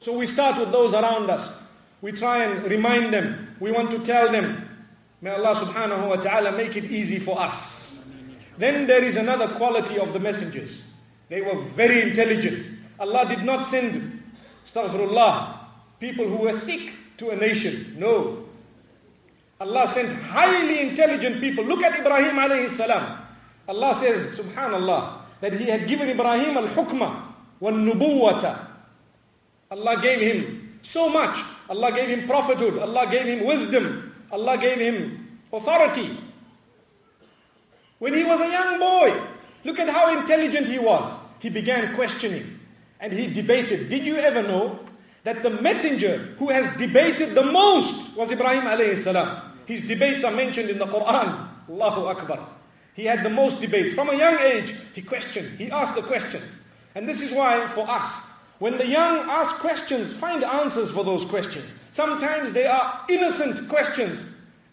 So 0.00 0.12
we 0.12 0.26
start 0.26 0.60
with 0.60 0.70
those 0.70 0.92
around 0.92 1.30
us. 1.30 1.56
We 2.02 2.12
try 2.12 2.44
and 2.44 2.62
remind 2.70 3.14
them. 3.14 3.56
We 3.60 3.72
want 3.72 3.90
to 3.92 3.98
tell 4.00 4.30
them. 4.30 4.68
May 5.22 5.30
Allah 5.30 5.54
subhanahu 5.54 6.06
wa 6.06 6.16
ta'ala 6.16 6.52
make 6.52 6.76
it 6.76 6.84
easy 6.84 7.18
for 7.18 7.40
us. 7.40 7.98
Then 8.58 8.86
there 8.86 9.02
is 9.02 9.16
another 9.16 9.48
quality 9.56 9.98
of 9.98 10.12
the 10.12 10.20
messengers. 10.20 10.82
They 11.30 11.40
were 11.40 11.58
very 11.58 12.02
intelligent. 12.02 12.68
Allah 13.00 13.24
did 13.26 13.42
not 13.42 13.64
send, 13.64 14.22
astaghfirullah, 14.66 15.60
people 15.98 16.28
who 16.28 16.36
were 16.36 16.58
thick 16.58 16.92
to 17.16 17.30
a 17.30 17.36
nation. 17.36 17.96
No. 17.98 18.43
Allah 19.60 19.86
sent 19.88 20.12
highly 20.22 20.80
intelligent 20.80 21.40
people. 21.40 21.64
Look 21.64 21.82
at 21.82 21.98
Ibrahim 21.98 22.36
alayhi 22.36 22.68
salam. 22.70 23.18
Allah 23.68 23.94
says, 23.94 24.38
subhanallah, 24.38 25.20
that 25.40 25.52
he 25.54 25.66
had 25.66 25.86
given 25.86 26.08
Ibrahim 26.08 26.56
al-hukmah 26.56 27.22
wal-nubuwata. 27.60 28.58
Allah 29.70 30.00
gave 30.00 30.20
him 30.20 30.78
so 30.82 31.08
much. 31.08 31.38
Allah 31.68 31.92
gave 31.92 32.08
him 32.08 32.26
prophethood. 32.28 32.78
Allah 32.78 33.08
gave 33.10 33.24
him 33.24 33.46
wisdom. 33.46 34.12
Allah 34.30 34.58
gave 34.58 34.78
him 34.78 35.38
authority. 35.52 36.18
When 37.98 38.12
he 38.12 38.24
was 38.24 38.40
a 38.40 38.50
young 38.50 38.78
boy, 38.78 39.22
look 39.64 39.78
at 39.78 39.88
how 39.88 40.18
intelligent 40.18 40.68
he 40.68 40.78
was. 40.78 41.12
He 41.38 41.48
began 41.48 41.94
questioning 41.94 42.58
and 43.00 43.12
he 43.12 43.28
debated. 43.28 43.88
Did 43.88 44.04
you 44.04 44.16
ever 44.16 44.42
know 44.42 44.78
that 45.24 45.42
the 45.42 45.50
messenger 45.50 46.18
who 46.38 46.50
has 46.50 46.74
debated 46.76 47.34
the 47.34 47.44
most 47.44 48.16
was 48.16 48.30
Ibrahim 48.30 48.64
alayhi 48.64 48.96
salam? 48.96 49.52
His 49.66 49.80
debates 49.82 50.22
are 50.22 50.30
mentioned 50.30 50.70
in 50.70 50.78
the 50.78 50.86
Quran. 50.86 51.48
Allahu 51.68 52.06
Akbar. 52.06 52.46
He 52.94 53.06
had 53.06 53.24
the 53.24 53.30
most 53.30 53.60
debates. 53.60 53.94
From 53.94 54.10
a 54.10 54.16
young 54.16 54.38
age, 54.38 54.74
he 54.94 55.02
questioned. 55.02 55.58
He 55.58 55.70
asked 55.70 55.96
the 55.96 56.02
questions. 56.02 56.54
And 56.94 57.08
this 57.08 57.20
is 57.20 57.32
why 57.32 57.66
for 57.68 57.88
us, 57.88 58.22
when 58.58 58.78
the 58.78 58.86
young 58.86 59.28
ask 59.28 59.56
questions, 59.56 60.12
find 60.12 60.44
answers 60.44 60.90
for 60.90 61.02
those 61.02 61.24
questions. 61.24 61.74
Sometimes 61.90 62.52
they 62.52 62.66
are 62.66 63.00
innocent 63.08 63.68
questions, 63.68 64.24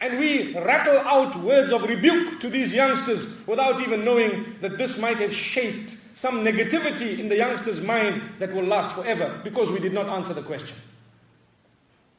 and 0.02 0.20
we 0.20 0.54
rattle 0.60 1.00
out 1.00 1.36
words 1.38 1.72
of 1.72 1.84
rebuke 1.84 2.40
to 2.42 2.50
these 2.50 2.74
youngsters 2.74 3.26
without 3.48 3.82
even 3.82 4.06
knowing 4.06 4.56
that 4.62 4.78
this 4.78 4.98
might 5.00 5.18
have 5.18 5.34
shaped 5.34 5.98
some 6.14 6.44
negativity 6.44 7.20
in 7.20 7.30
the 7.30 7.38
youngster's 7.38 7.82
mind 7.82 8.22
that 8.40 8.54
will 8.54 8.64
last 8.64 8.92
forever 8.92 9.40
because 9.44 9.72
we 9.72 9.80
did 9.80 9.94
not 9.94 10.08
answer 10.08 10.34
the 10.34 10.42
question. 10.42 10.78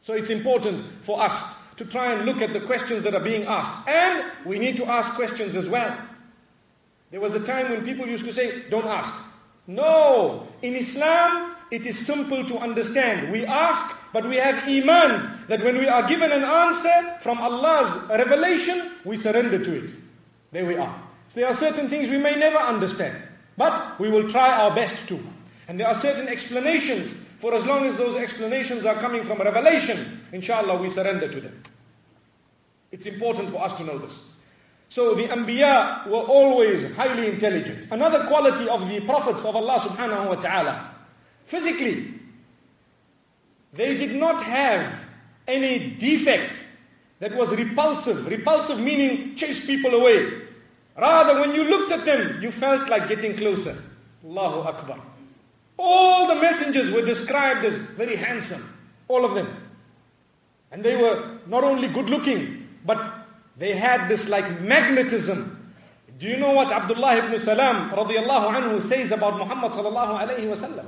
So 0.01 0.15
it's 0.15 0.31
important 0.31 0.85
for 1.03 1.21
us 1.21 1.55
to 1.77 1.85
try 1.85 2.13
and 2.13 2.27
look 2.27 2.43
at 2.43 2.53
the 2.53 2.61
questions 2.61 3.03
that 3.05 3.15
are 3.15 3.21
being 3.21 3.45
asked. 3.45 3.89
And 3.89 4.25
we 4.45 4.59
need 4.59 4.77
to 4.77 4.87
ask 4.87 5.13
questions 5.13 5.57
as 5.57 5.69
well. 5.69 5.97
There 7.11 7.21
was 7.21 7.35
a 7.35 7.41
time 7.41 7.71
when 7.71 7.85
people 7.85 8.07
used 8.07 8.25
to 8.25 8.33
say, 8.33 8.69
don't 8.71 8.87
ask. 8.87 9.13
No, 9.67 10.49
in 10.63 10.75
Islam, 10.75 11.55
it 11.71 11.87
is 11.87 11.99
simple 12.07 12.45
to 12.45 12.59
understand. 12.59 13.31
We 13.31 13.47
ask, 13.47 13.97
but 14.13 14.29
we 14.29 14.37
have 14.37 14.69
iman 14.69 15.45
that 15.49 15.63
when 15.63 15.79
we 15.79 15.87
are 15.87 16.07
given 16.09 16.33
an 16.33 16.43
answer 16.43 17.19
from 17.21 17.39
Allah's 17.39 18.09
revelation, 18.09 18.91
we 19.05 19.17
surrender 19.17 19.63
to 19.63 19.85
it. 19.85 19.95
There 20.51 20.67
we 20.67 20.77
are. 20.77 21.03
So 21.29 21.41
there 21.41 21.49
are 21.49 21.55
certain 21.55 21.89
things 21.89 22.11
we 22.11 22.19
may 22.19 22.37
never 22.37 22.59
understand, 22.59 23.17
but 23.57 23.99
we 23.99 24.11
will 24.11 24.29
try 24.29 24.51
our 24.51 24.75
best 24.75 25.09
to. 25.09 25.21
And 25.69 25.79
there 25.79 25.89
are 25.89 25.95
certain 25.95 26.29
explanations, 26.29 27.15
for 27.39 27.55
as 27.55 27.65
long 27.65 27.85
as 27.85 27.97
those 27.97 28.17
explanations 28.17 28.85
are 28.87 28.95
coming 28.95 29.25
from 29.25 29.39
revelation, 29.39 30.21
inshallah, 30.33 30.81
we 30.81 30.91
surrender 30.91 31.29
to 31.29 31.41
them. 31.41 31.63
It's 32.91 33.07
important 33.07 33.51
for 33.51 33.63
us 33.63 33.73
to 33.75 33.85
know 33.85 33.99
this. 33.99 34.27
So 34.89 35.15
the 35.15 35.25
Anbiya 35.25 36.07
were 36.07 36.19
always 36.19 36.93
highly 36.93 37.29
intelligent. 37.29 37.91
Another 37.91 38.27
quality 38.27 38.69
of 38.69 38.87
the 38.89 39.01
prophets 39.01 39.45
of 39.45 39.57
Allah 39.57 39.79
subhanahu 39.79 40.29
wa 40.29 40.35
ta'ala, 40.35 40.91
physically, 41.47 42.13
they 43.73 43.97
did 43.97 44.15
not 44.15 44.43
have 44.43 45.07
any 45.49 45.93
defect 45.93 46.67
that 47.21 47.35
was 47.35 47.51
repulsive. 47.57 48.27
Repulsive 48.27 48.81
meaning 48.81 49.35
chase 49.35 49.65
people 49.65 49.95
away. 49.95 50.42
Rather, 50.97 51.41
when 51.41 51.55
you 51.55 51.65
looked 51.65 51.91
at 51.93 52.05
them, 52.05 52.43
you 52.43 52.51
felt 52.51 52.89
like 52.89 53.09
getting 53.09 53.37
closer. 53.37 53.77
Allahu 54.25 54.61
Akbar. 54.69 54.99
All 55.79 56.29
the 56.29 56.37
messengers 56.37 56.91
were 56.91 57.03
described 57.03 57.65
as 57.65 57.77
very 57.77 58.17
handsome. 58.17 58.63
All 59.09 59.25
of 59.25 59.35
them. 59.35 59.49
And 60.71 60.83
they 60.83 60.97
were 60.97 61.39
not 61.47 61.65
only 61.65 61.89
good 61.89 62.09
looking, 62.09 62.69
but 62.85 63.27
they 63.57 63.77
had 63.77 64.09
this 64.09 64.29
like 64.29 64.61
magnetism. 64.61 65.75
Do 66.19 66.29
you 66.29 66.37
know 66.37 66.53
what 66.53 66.71
Abdullah 66.71 67.17
ibn 67.17 67.39
Salam 67.39 67.91
radiallahu 67.91 68.55
anhu 68.55 68.81
says 68.81 69.13
about 69.13 69.37
Muhammad 69.39 69.73
sallallahu 69.73 70.21
alayhi 70.21 70.47
wasallam? 70.47 70.87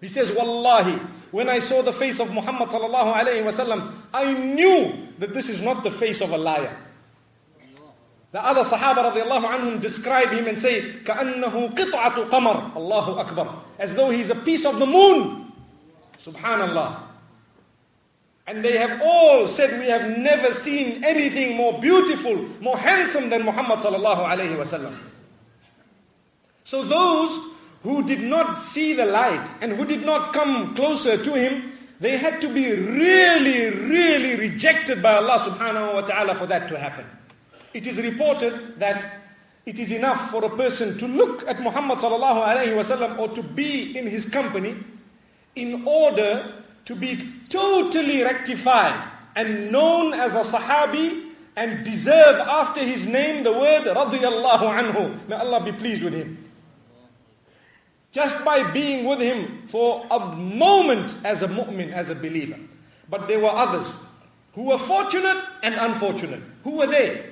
He 0.00 0.08
says, 0.08 0.32
Wallahi, 0.32 0.98
when 1.30 1.48
I 1.48 1.60
saw 1.60 1.82
the 1.82 1.92
face 1.92 2.18
of 2.18 2.32
Muhammad 2.32 2.68
sallallahu 2.70 3.14
alayhi 3.14 3.44
wasallam, 3.44 3.92
I 4.12 4.32
knew 4.32 4.92
that 5.18 5.32
this 5.32 5.48
is 5.48 5.60
not 5.60 5.84
the 5.84 5.90
face 5.90 6.20
of 6.20 6.30
a 6.32 6.38
liar. 6.38 6.76
The 8.31 8.45
other 8.45 8.61
Sahaba 8.61 9.11
radiallahu 9.13 9.45
anhum 9.45 9.81
describe 9.81 10.29
him 10.29 10.47
and 10.47 10.57
say, 10.57 10.81
كَأَنَّهُ 11.03 11.73
قِطْعَةُ 11.75 12.29
قَمَرٍ 12.29 12.75
Allahu 12.75 13.19
Akbar. 13.19 13.63
As 13.79 13.95
though 13.95 14.09
he's 14.09 14.29
a 14.29 14.35
piece 14.35 14.65
of 14.65 14.79
the 14.79 14.85
moon. 14.85 15.51
Subhanallah. 16.21 17.03
And 18.47 18.63
they 18.63 18.77
have 18.77 19.01
all 19.01 19.47
said, 19.47 19.79
we 19.79 19.87
have 19.87 20.17
never 20.17 20.53
seen 20.53 21.03
anything 21.03 21.55
more 21.57 21.79
beautiful, 21.81 22.35
more 22.61 22.77
handsome 22.77 23.29
than 23.29 23.43
Muhammad 23.43 23.79
sallallahu 23.79 24.25
alayhi 24.25 24.55
wasallam. 24.55 24.95
So 26.63 26.83
those 26.83 27.37
who 27.83 28.03
did 28.03 28.21
not 28.21 28.61
see 28.61 28.93
the 28.93 29.05
light 29.05 29.45
and 29.61 29.73
who 29.73 29.85
did 29.85 30.05
not 30.05 30.33
come 30.33 30.75
closer 30.75 31.21
to 31.21 31.33
him, 31.33 31.73
they 31.99 32.17
had 32.17 32.39
to 32.41 32.49
be 32.53 32.71
really, 32.71 33.69
really 33.69 34.35
rejected 34.35 35.01
by 35.01 35.15
Allah 35.15 35.39
subhanahu 35.39 35.93
wa 35.95 36.01
ta'ala 36.01 36.35
for 36.35 36.45
that 36.45 36.67
to 36.69 36.77
happen. 36.77 37.05
It 37.74 37.86
is 37.86 37.98
reported 37.98 38.78
that 38.78 39.22
it 39.64 39.78
is 39.78 39.92
enough 39.92 40.30
for 40.30 40.44
a 40.44 40.50
person 40.50 40.98
to 40.98 41.06
look 41.06 41.46
at 41.48 41.60
Muhammad 41.62 41.98
sallallahu 41.98 42.42
alayhi 42.44 42.74
wasallam 42.74 43.18
or 43.18 43.28
to 43.28 43.42
be 43.42 43.96
in 43.96 44.06
his 44.06 44.28
company 44.28 44.76
in 45.54 45.86
order 45.86 46.52
to 46.84 46.94
be 46.94 47.18
totally 47.48 48.22
rectified 48.22 49.08
and 49.36 49.70
known 49.70 50.14
as 50.14 50.34
a 50.34 50.40
sahabi 50.40 51.30
and 51.56 51.84
deserve 51.84 52.40
after 52.40 52.82
his 52.82 53.06
name 53.06 53.44
the 53.44 53.52
word 53.52 53.84
radiyallahu 53.84 54.66
anhu. 54.66 55.28
May 55.28 55.36
Allah 55.36 55.62
be 55.62 55.72
pleased 55.72 56.02
with 56.02 56.14
him. 56.14 56.38
Just 58.10 58.44
by 58.44 58.68
being 58.72 59.06
with 59.06 59.20
him 59.20 59.62
for 59.68 60.04
a 60.10 60.18
moment 60.36 61.16
as 61.24 61.42
a 61.42 61.48
mu'min, 61.48 61.92
as 61.92 62.10
a 62.10 62.14
believer. 62.14 62.58
But 63.08 63.28
there 63.28 63.38
were 63.38 63.50
others 63.50 63.96
who 64.54 64.64
were 64.64 64.78
fortunate 64.78 65.42
and 65.62 65.74
unfortunate. 65.74 66.42
Who 66.64 66.72
were 66.72 66.86
they? 66.86 67.31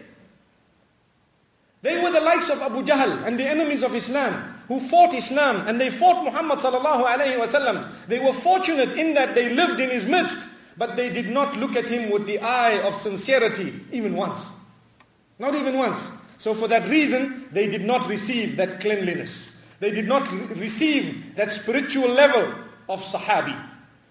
They 1.83 2.03
were 2.03 2.11
the 2.13 2.21
likes 2.21 2.51
of 2.51 2.61
Abu 2.61 2.83
Jahl 2.83 3.25
and 3.27 3.41
the 3.41 3.47
enemies 3.47 3.83
of 3.83 3.95
Islam 3.95 4.55
who 4.69 4.81
fought 4.81 5.15
Islam 5.15 5.67
and 5.67 5.81
they 5.81 5.91
fought 5.91 6.25
Muhammad 6.25 6.59
sallallahu 6.59 7.05
alayhi 7.05 7.39
wasallam. 7.39 7.89
They 8.07 8.19
were 8.19 8.35
fortunate 8.35 8.91
in 8.99 9.15
that 9.15 9.35
they 9.35 9.55
lived 9.55 9.81
in 9.81 9.91
his 9.91 10.05
midst, 10.05 10.39
but 10.77 10.97
they 10.97 11.09
did 11.11 11.31
not 11.31 11.57
look 11.57 11.77
at 11.77 11.89
him 11.89 12.11
with 12.11 12.27
the 12.27 12.39
eye 12.41 12.81
of 12.87 12.95
sincerity 12.97 13.75
even 13.93 14.15
once. 14.15 14.53
Not 15.39 15.55
even 15.55 15.79
once. 15.79 16.11
So 16.37 16.53
for 16.55 16.69
that 16.69 16.89
reason, 16.89 17.49
they 17.53 17.67
did 17.67 17.85
not 17.85 18.07
receive 18.09 18.57
that 18.57 18.81
cleanliness. 18.81 19.57
They 19.81 19.91
did 19.91 20.07
not 20.07 20.31
receive 20.57 21.35
that 21.37 21.51
spiritual 21.51 22.11
level 22.11 22.55
of 22.89 23.03
Sahabi. 23.03 23.59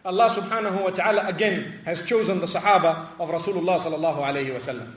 Allah 0.03 0.29
subhanahu 0.29 0.83
wa 0.83 0.89
ta'ala 0.89 1.27
again 1.27 1.73
has 1.85 2.01
chosen 2.01 2.39
the 2.39 2.47
Sahaba 2.47 3.09
of 3.19 3.29
Rasulullah 3.29 3.79
sallallahu 3.79 4.21
alayhi 4.23 4.49
wasallam. 4.53 4.91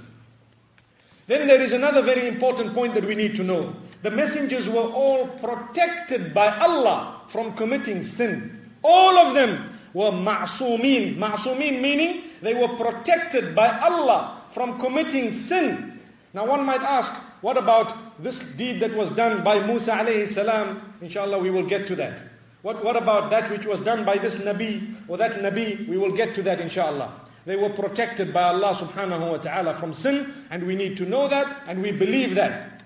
Then 1.32 1.46
there 1.46 1.62
is 1.62 1.72
another 1.72 2.02
very 2.02 2.28
important 2.28 2.74
point 2.74 2.92
that 2.92 3.06
we 3.06 3.14
need 3.14 3.34
to 3.36 3.42
know. 3.42 3.74
The 4.02 4.10
messengers 4.10 4.68
were 4.68 4.84
all 4.84 5.26
protected 5.40 6.34
by 6.34 6.54
Allah 6.58 7.22
from 7.28 7.54
committing 7.54 8.04
sin. 8.04 8.68
All 8.84 9.16
of 9.16 9.32
them 9.34 9.72
were 9.94 10.10
ma'sumin. 10.10 11.16
Ma'sumin 11.16 11.80
meaning 11.80 12.24
they 12.42 12.52
were 12.52 12.68
protected 12.76 13.54
by 13.54 13.78
Allah 13.78 14.42
from 14.50 14.78
committing 14.78 15.32
sin. 15.32 16.00
Now 16.34 16.44
one 16.44 16.66
might 16.66 16.82
ask, 16.82 17.10
what 17.40 17.56
about 17.56 17.96
this 18.22 18.38
deed 18.60 18.80
that 18.80 18.92
was 18.92 19.08
done 19.08 19.42
by 19.42 19.66
Musa 19.66 19.92
alayhi 19.92 20.28
salam? 20.28 20.92
Inshallah 21.00 21.38
we 21.38 21.48
will 21.48 21.64
get 21.64 21.86
to 21.86 21.96
that. 21.96 22.22
What, 22.60 22.84
what 22.84 22.94
about 22.94 23.30
that 23.30 23.50
which 23.50 23.64
was 23.64 23.80
done 23.80 24.04
by 24.04 24.18
this 24.18 24.36
Nabi 24.36 24.96
or 25.08 25.16
that 25.16 25.36
Nabi? 25.40 25.88
We 25.88 25.96
will 25.96 26.12
get 26.12 26.34
to 26.34 26.42
that 26.42 26.60
inshallah. 26.60 27.10
They 27.45 27.55
were 27.55 27.69
protected 27.69 28.33
by 28.33 28.43
Allah 28.43 28.73
subhanahu 28.75 29.31
wa 29.31 29.37
ta'ala 29.37 29.73
from 29.73 29.93
sin 29.93 30.33
and 30.49 30.67
we 30.67 30.75
need 30.75 30.97
to 30.97 31.05
know 31.05 31.27
that 31.27 31.63
and 31.67 31.81
we 31.81 31.91
believe 31.91 32.35
that. 32.35 32.83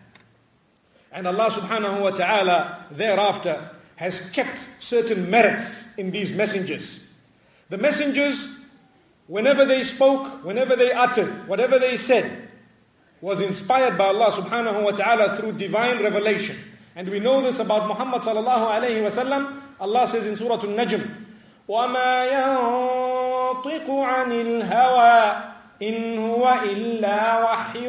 And 1.11 1.27
Allah 1.27 1.49
subhanahu 1.49 2.01
wa 2.01 2.11
ta'ala 2.11 2.85
thereafter 2.91 3.71
has 3.95 4.29
kept 4.31 4.67
certain 4.79 5.29
merits 5.29 5.85
in 5.97 6.11
these 6.11 6.31
messengers. 6.31 6.99
The 7.69 7.77
messengers, 7.77 8.49
whenever 9.27 9.65
they 9.65 9.83
spoke, 9.83 10.43
whenever 10.43 10.75
they 10.75 10.91
uttered, 10.91 11.47
whatever 11.47 11.79
they 11.79 11.97
said, 11.97 12.49
was 13.21 13.41
inspired 13.41 13.97
by 13.97 14.07
Allah 14.07 14.31
subhanahu 14.31 14.83
wa 14.83 14.91
ta'ala 14.91 15.37
through 15.37 15.53
divine 15.53 16.01
revelation. 16.01 16.57
And 16.95 17.07
we 17.09 17.19
know 17.19 17.41
this 17.41 17.59
about 17.59 17.87
Muhammad 17.87 18.23
sallallahu 18.23 18.81
alayhi 18.81 19.03
wa 19.03 19.09
sallam. 19.09 19.61
Allah 19.79 20.07
says 20.07 20.25
in 20.25 20.35
Surah 20.35 20.55
Al-Najm, 20.55 21.07
وَمَا 21.69 23.14
ينطق 23.55 23.89
عن 23.89 24.31
الهوى 24.31 25.43
إن 25.81 26.17
هو 26.17 26.59
إلا 26.63 27.43
وحي 27.43 27.87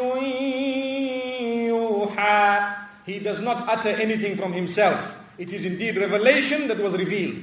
يوحى 1.69 2.61
He 3.05 3.19
does 3.19 3.41
not 3.41 3.69
utter 3.69 3.89
anything 3.89 4.37
from 4.37 4.53
himself. 4.53 5.17
It 5.37 5.53
is 5.53 5.65
indeed 5.65 5.97
revelation 5.97 6.69
that 6.69 6.79
was 6.79 6.95
revealed. 6.95 7.43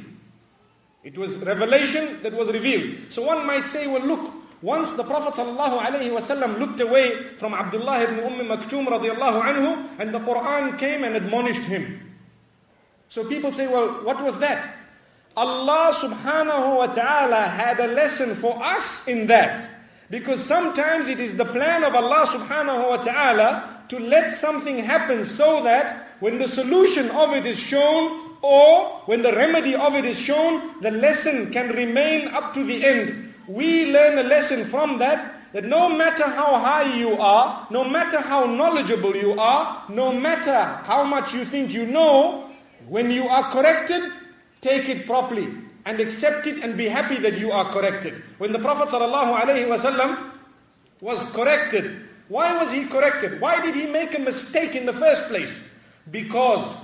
It 1.03 1.17
was 1.17 1.37
revelation 1.37 2.23
that 2.23 2.33
was 2.33 2.47
revealed. 2.49 3.11
So 3.11 3.23
one 3.23 3.45
might 3.45 3.67
say, 3.67 3.85
well 3.87 4.01
look, 4.01 4.31
once 4.61 4.93
the 4.93 5.03
Prophet 5.03 5.33
ﷺ 5.33 6.59
looked 6.59 6.79
away 6.79 7.23
from 7.37 7.53
Abdullah 7.53 8.03
ibn 8.03 8.19
Umm 8.19 8.47
Maktoum 8.47 8.87
radiallahu 8.87 9.41
anhu 9.41 9.89
and 9.99 10.13
the 10.13 10.19
Quran 10.19 10.77
came 10.79 11.03
and 11.03 11.15
admonished 11.17 11.63
him. 11.63 11.99
So 13.09 13.25
people 13.25 13.51
say, 13.51 13.67
well, 13.67 13.87
what 14.05 14.23
was 14.23 14.37
that? 14.39 14.69
Allah 15.36 15.92
subhanahu 15.92 16.78
wa 16.78 16.86
ta'ala 16.86 17.42
had 17.42 17.80
a 17.80 17.88
lesson 17.88 18.34
for 18.34 18.54
us 18.62 19.06
in 19.08 19.26
that. 19.26 19.68
Because 20.10 20.38
sometimes 20.38 21.08
it 21.08 21.18
is 21.18 21.36
the 21.36 21.44
plan 21.44 21.82
of 21.82 21.94
Allah 21.94 22.26
subhanahu 22.26 22.88
wa 22.90 22.96
ta'ala 22.98 23.84
to 23.88 23.98
let 23.98 24.34
something 24.34 24.78
happen 24.78 25.24
so 25.24 25.62
that 25.64 26.06
when 26.20 26.38
the 26.38 26.46
solution 26.46 27.10
of 27.10 27.32
it 27.34 27.46
is 27.46 27.58
shown 27.58 28.36
or 28.42 29.02
when 29.06 29.22
the 29.22 29.32
remedy 29.32 29.74
of 29.74 29.94
it 29.94 30.04
is 30.04 30.18
shown, 30.18 30.80
the 30.82 30.90
lesson 30.90 31.50
can 31.50 31.70
remain 31.70 32.28
up 32.28 32.54
to 32.54 32.62
the 32.62 32.84
end. 32.84 33.34
We 33.48 33.90
learn 33.92 34.18
a 34.18 34.22
lesson 34.22 34.64
from 34.66 34.98
that 35.00 35.34
that 35.52 35.64
no 35.64 35.88
matter 35.88 36.24
how 36.24 36.58
high 36.58 36.94
you 36.96 37.14
are, 37.16 37.66
no 37.70 37.84
matter 37.84 38.20
how 38.20 38.44
knowledgeable 38.44 39.14
you 39.16 39.38
are, 39.38 39.84
no 39.88 40.12
matter 40.12 40.64
how 40.84 41.04
much 41.04 41.32
you 41.32 41.44
think 41.44 41.72
you 41.72 41.86
know, 41.86 42.50
when 42.88 43.10
you 43.10 43.26
are 43.28 43.50
corrected, 43.50 44.12
take 44.64 44.88
it 44.88 45.04
properly 45.06 45.46
and 45.84 46.00
accept 46.00 46.46
it 46.46 46.64
and 46.64 46.76
be 46.76 46.88
happy 46.88 47.18
that 47.18 47.38
you 47.38 47.52
are 47.52 47.70
corrected. 47.70 48.14
When 48.38 48.50
the 48.50 48.58
Prophet 48.58 48.88
ﷺ 48.88 50.30
was 51.02 51.22
corrected, 51.32 52.08
why 52.28 52.56
was 52.58 52.72
he 52.72 52.86
corrected? 52.86 53.40
Why 53.40 53.60
did 53.60 53.74
he 53.74 53.86
make 53.86 54.16
a 54.16 54.18
mistake 54.18 54.74
in 54.74 54.86
the 54.86 54.94
first 54.94 55.24
place? 55.28 55.54
Because 56.10 56.74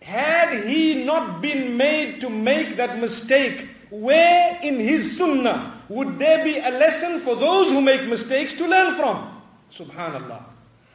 had 0.00 0.64
he 0.64 1.04
not 1.04 1.42
been 1.42 1.76
made 1.76 2.22
to 2.22 2.30
make 2.30 2.76
that 2.76 2.98
mistake, 2.98 3.68
where 3.90 4.58
in 4.62 4.80
his 4.80 5.18
sunnah 5.18 5.74
would 5.90 6.18
there 6.18 6.42
be 6.42 6.58
a 6.58 6.70
lesson 6.70 7.20
for 7.20 7.36
those 7.36 7.70
who 7.70 7.82
make 7.82 8.08
mistakes 8.08 8.54
to 8.54 8.66
learn 8.66 8.94
from? 8.94 9.42
Subhanallah. 9.70 10.44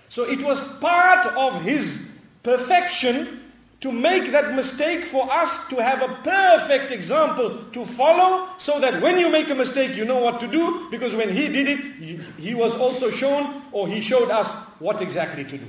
So 0.10 0.24
it 0.24 0.42
was 0.42 0.60
part 0.80 1.28
of 1.38 1.62
his 1.62 2.10
perfection 2.42 3.53
to 3.84 3.92
make 3.92 4.32
that 4.32 4.56
mistake 4.56 5.04
for 5.04 5.30
us 5.30 5.68
to 5.68 5.76
have 5.84 6.02
a 6.02 6.08
perfect 6.24 6.90
example 6.90 7.66
to 7.74 7.86
follow 7.86 8.48
so 8.58 8.80
that 8.80 9.02
when 9.02 9.20
you 9.20 9.30
make 9.30 9.50
a 9.50 9.56
mistake 9.56 9.94
you 9.98 10.06
know 10.06 10.20
what 10.24 10.40
to 10.40 10.48
do 10.48 10.88
because 10.90 11.14
when 11.14 11.30
he 11.30 11.50
did 11.50 11.68
it 11.68 12.22
he, 12.40 12.56
was 12.56 12.78
also 12.78 13.12
shown 13.12 13.62
or 13.74 13.90
he 13.90 14.00
showed 14.00 14.32
us 14.32 14.50
what 14.80 15.02
exactly 15.02 15.44
to 15.44 15.58
do. 15.58 15.68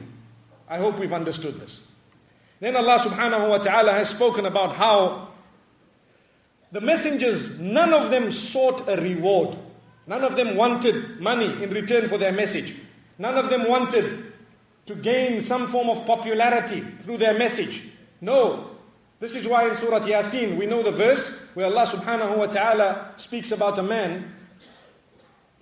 I 0.69 0.79
hope 0.79 1.01
we've 1.01 1.13
understood 1.13 1.59
this. 1.61 1.83
Then 2.61 2.77
Allah 2.77 3.01
subhanahu 3.01 3.49
wa 3.51 3.59
ta'ala 3.59 3.91
has 3.91 4.11
spoken 4.11 4.47
about 4.47 4.77
how 4.77 5.31
the 6.71 6.81
messengers, 6.81 7.59
none 7.59 7.93
of 7.93 8.13
them 8.13 8.31
sought 8.31 8.87
a 8.89 8.95
reward. 8.95 9.59
None 10.07 10.23
of 10.23 10.37
them 10.37 10.55
wanted 10.55 11.19
money 11.19 11.47
in 11.61 11.71
return 11.71 12.09
for 12.09 12.17
their 12.19 12.33
message. 12.33 12.77
None 13.19 13.37
of 13.37 13.51
them 13.51 13.69
wanted 13.69 14.33
to 14.87 14.95
gain 14.95 15.43
some 15.43 15.67
form 15.67 15.89
of 15.91 16.07
popularity 16.07 16.81
through 17.03 17.19
their 17.19 17.37
message. 17.37 17.91
No. 18.24 18.72
This 19.20 19.36
is 19.36 19.48
why 19.48 19.68
in 19.68 19.76
Surah 19.76 20.00
Yasin 20.00 20.58
we 20.58 20.66
know 20.66 20.82
the 20.82 20.92
verse 20.92 21.36
where 21.54 21.66
Allah 21.66 21.86
subhanahu 21.86 22.38
wa 22.38 22.46
ta'ala 22.48 23.12
speaks 23.18 23.52
about 23.52 23.78
a 23.78 23.84
man 23.84 24.34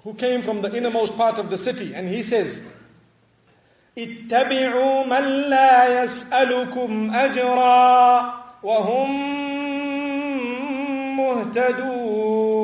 who 0.03 0.13
came 0.13 0.41
from 0.41 0.61
the 0.61 0.73
innermost 0.75 1.17
part 1.17 1.39
of 1.39 1.49
the 1.49 1.57
city 1.57 1.93
and 1.95 2.07
he 2.07 2.21
says, 2.21 2.61
اتبعوا 3.97 5.05
من 5.09 5.49
لا 5.49 6.03
يسألكم 6.03 7.11
أجرا 7.15 8.33
وهم 8.63 9.09
مهتدون 11.17 12.57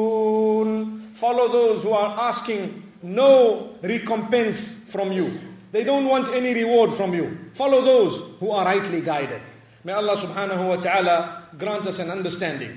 Follow 1.16 1.48
those 1.48 1.84
who 1.84 1.92
are 1.92 2.20
asking 2.30 2.84
no 3.02 3.70
recompense 3.82 4.74
from 4.90 5.12
you. 5.12 5.40
They 5.72 5.84
don't 5.84 6.06
want 6.06 6.30
any 6.30 6.54
reward 6.54 6.94
from 6.94 7.14
you. 7.14 7.38
Follow 7.54 7.82
those 7.82 8.22
who 8.40 8.52
are 8.52 8.66
rightly 8.66 9.02
guided. 9.02 9.42
May 9.89 9.95
Allah 9.95 10.17
subhanahu 10.17 10.69
wa 10.69 10.77
ta'ala 10.77 11.45
grant 11.57 11.87
us 11.87 11.99
an 11.99 12.11
understanding. 12.11 12.77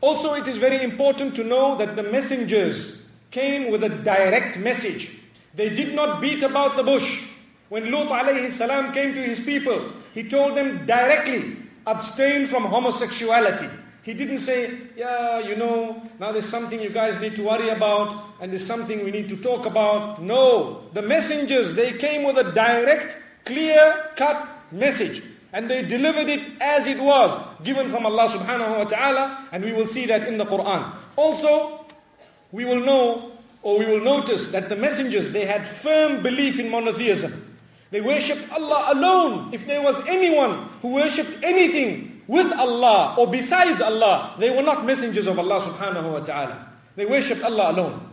Also, 0.00 0.34
it 0.34 0.48
is 0.48 0.56
very 0.56 0.82
important 0.82 1.36
to 1.36 1.44
know 1.44 1.78
that 1.78 1.94
the 1.94 2.02
messengers 2.02 3.06
came 3.30 3.70
with 3.70 3.84
a 3.84 3.88
direct 3.88 4.58
message. 4.58 5.20
They 5.54 5.68
did 5.68 5.94
not 5.94 6.20
beat 6.20 6.42
about 6.42 6.74
the 6.74 6.82
bush. 6.82 7.22
When 7.68 7.92
Lut 7.92 8.08
alayhi 8.08 8.50
salam 8.50 8.92
came 8.92 9.14
to 9.14 9.22
his 9.22 9.38
people, 9.38 9.92
he 10.12 10.28
told 10.28 10.56
them 10.56 10.84
directly, 10.84 11.58
abstain 11.86 12.48
from 12.48 12.64
homosexuality. 12.64 13.70
He 14.02 14.12
didn't 14.12 14.38
say, 14.38 14.80
yeah, 14.96 15.38
you 15.38 15.54
know, 15.54 16.02
now 16.18 16.32
there's 16.32 16.48
something 16.48 16.80
you 16.80 16.90
guys 16.90 17.20
need 17.20 17.36
to 17.36 17.44
worry 17.44 17.68
about 17.68 18.34
and 18.40 18.50
there's 18.50 18.66
something 18.66 19.04
we 19.04 19.12
need 19.12 19.28
to 19.28 19.36
talk 19.36 19.64
about. 19.64 20.20
No, 20.20 20.90
the 20.92 21.02
messengers, 21.02 21.74
they 21.74 21.92
came 21.92 22.24
with 22.24 22.36
a 22.36 22.50
direct, 22.50 23.16
clear-cut 23.44 24.48
message. 24.72 25.22
And 25.52 25.70
they 25.70 25.82
delivered 25.82 26.28
it 26.28 26.42
as 26.60 26.86
it 26.86 27.00
was, 27.00 27.38
given 27.64 27.88
from 27.88 28.04
Allah 28.04 28.28
subhanahu 28.28 28.78
wa 28.78 28.84
ta'ala, 28.84 29.48
and 29.50 29.64
we 29.64 29.72
will 29.72 29.86
see 29.86 30.04
that 30.06 30.28
in 30.28 30.36
the 30.36 30.44
Quran. 30.44 30.92
Also, 31.16 31.86
we 32.52 32.64
will 32.64 32.80
know, 32.84 33.32
or 33.62 33.78
we 33.78 33.86
will 33.86 34.04
notice 34.04 34.48
that 34.48 34.68
the 34.68 34.76
messengers, 34.76 35.30
they 35.30 35.46
had 35.46 35.66
firm 35.66 36.22
belief 36.22 36.58
in 36.58 36.70
monotheism. 36.70 37.56
They 37.90 38.00
worshipped 38.02 38.50
Allah 38.52 38.92
alone. 38.92 39.54
If 39.54 39.66
there 39.66 39.80
was 39.80 40.00
anyone 40.06 40.68
who 40.82 40.88
worshipped 40.88 41.42
anything 41.42 42.20
with 42.26 42.52
Allah 42.52 43.14
or 43.16 43.26
besides 43.26 43.80
Allah, 43.80 44.34
they 44.38 44.50
were 44.50 44.62
not 44.62 44.84
messengers 44.84 45.26
of 45.26 45.38
Allah 45.38 45.60
subhanahu 45.60 46.12
wa 46.12 46.20
ta'ala. 46.20 46.68
They 46.96 47.06
worshipped 47.06 47.42
Allah 47.42 47.72
alone. 47.72 48.04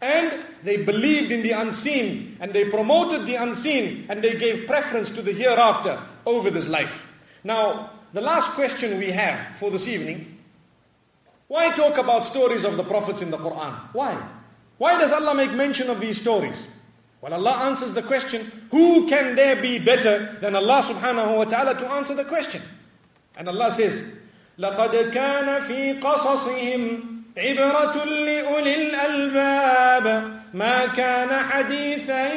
And 0.00 0.42
they 0.64 0.82
believed 0.82 1.30
in 1.30 1.42
the 1.42 1.52
unseen 1.52 2.36
and 2.40 2.52
they 2.52 2.64
promoted 2.68 3.24
the 3.24 3.36
unseen 3.36 4.06
and 4.08 4.22
they 4.22 4.34
gave 4.34 4.66
preference 4.66 5.10
to 5.12 5.22
the 5.22 5.32
hereafter 5.32 6.00
over 6.25 6.49
this 6.49 6.67
life. 6.67 7.11
Now, 7.43 7.91
the 8.13 8.21
last 8.21 8.51
question 8.51 8.97
we 8.99 9.11
have 9.11 9.57
for 9.57 9.71
this 9.71 9.87
evening, 9.87 10.37
why 11.47 11.71
talk 11.71 11.97
about 11.97 12.25
stories 12.25 12.65
of 12.65 12.77
the 12.77 12.83
prophets 12.83 13.21
in 13.21 13.31
the 13.31 13.37
Quran? 13.37 13.73
Why? 13.93 14.17
Why 14.77 14.97
does 14.97 15.11
Allah 15.11 15.33
make 15.33 15.51
mention 15.51 15.89
of 15.89 15.99
these 15.99 16.19
stories? 16.19 16.67
Well, 17.21 17.33
Allah 17.33 17.65
answers 17.65 17.93
the 17.93 18.03
question, 18.03 18.51
who 18.71 19.07
can 19.07 19.35
there 19.35 19.55
be 19.55 19.79
better 19.79 20.37
than 20.41 20.55
Allah 20.55 20.81
subhanahu 20.83 21.37
wa 21.37 21.45
ta'ala 21.45 21.75
to 21.79 21.91
answer 21.91 22.13
the 22.13 22.25
question? 22.25 22.61
And 23.35 23.47
Allah 23.49 23.71
says, 23.71 24.03
لَقَدْ 24.59 25.11
كَانَ 25.11 25.61
فِي 25.61 25.99
قَصَصِهِمْ 25.99 27.17
عبرة 27.37 28.03
لأولي 28.05 28.75
الألباب 28.75 30.33
ما 30.53 30.85
كان 30.85 31.43
حديثا 31.43 32.33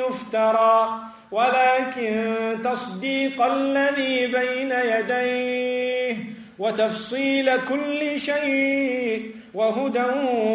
يفترى 0.00 1.00
ولكن 1.30 2.58
تصديق 2.64 3.42
الذي 3.42 4.26
بين 4.26 4.72
يديه 4.72 6.16
وتفصيل 6.58 7.56
كل 7.56 8.20
شيء 8.20 9.34
وهدى 9.54 10.06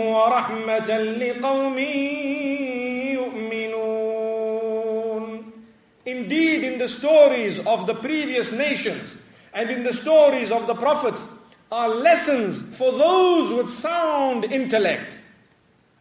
ورحمة 0.08 0.97
لقوم 0.97 1.79
يؤمنون 3.13 3.86
Indeed, 6.08 6.63
in 6.63 6.77
the 6.77 6.88
stories 6.88 7.60
of 7.65 7.88
the 7.88 7.95
previous 7.95 8.51
nations 8.51 9.17
and 9.55 9.71
in 9.71 9.84
the 9.84 9.91
stories 9.93 10.51
of 10.51 10.67
the 10.67 10.75
prophets, 10.75 11.25
are 11.71 11.89
lessons 11.89 12.62
for 12.77 12.91
those 12.91 13.51
with 13.51 13.67
sound 13.67 14.45
intellect. 14.45 15.19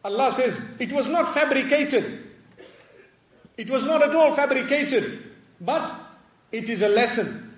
Allah 0.04 0.30
says, 0.30 0.60
it 0.78 0.92
was 0.92 1.08
not 1.08 1.32
fabricated. 1.32 2.27
It 3.59 3.69
was 3.69 3.83
not 3.83 4.01
at 4.01 4.15
all 4.15 4.33
fabricated, 4.33 5.19
but 5.59 5.93
it 6.49 6.69
is 6.69 6.81
a 6.81 6.87
lesson. 6.87 7.57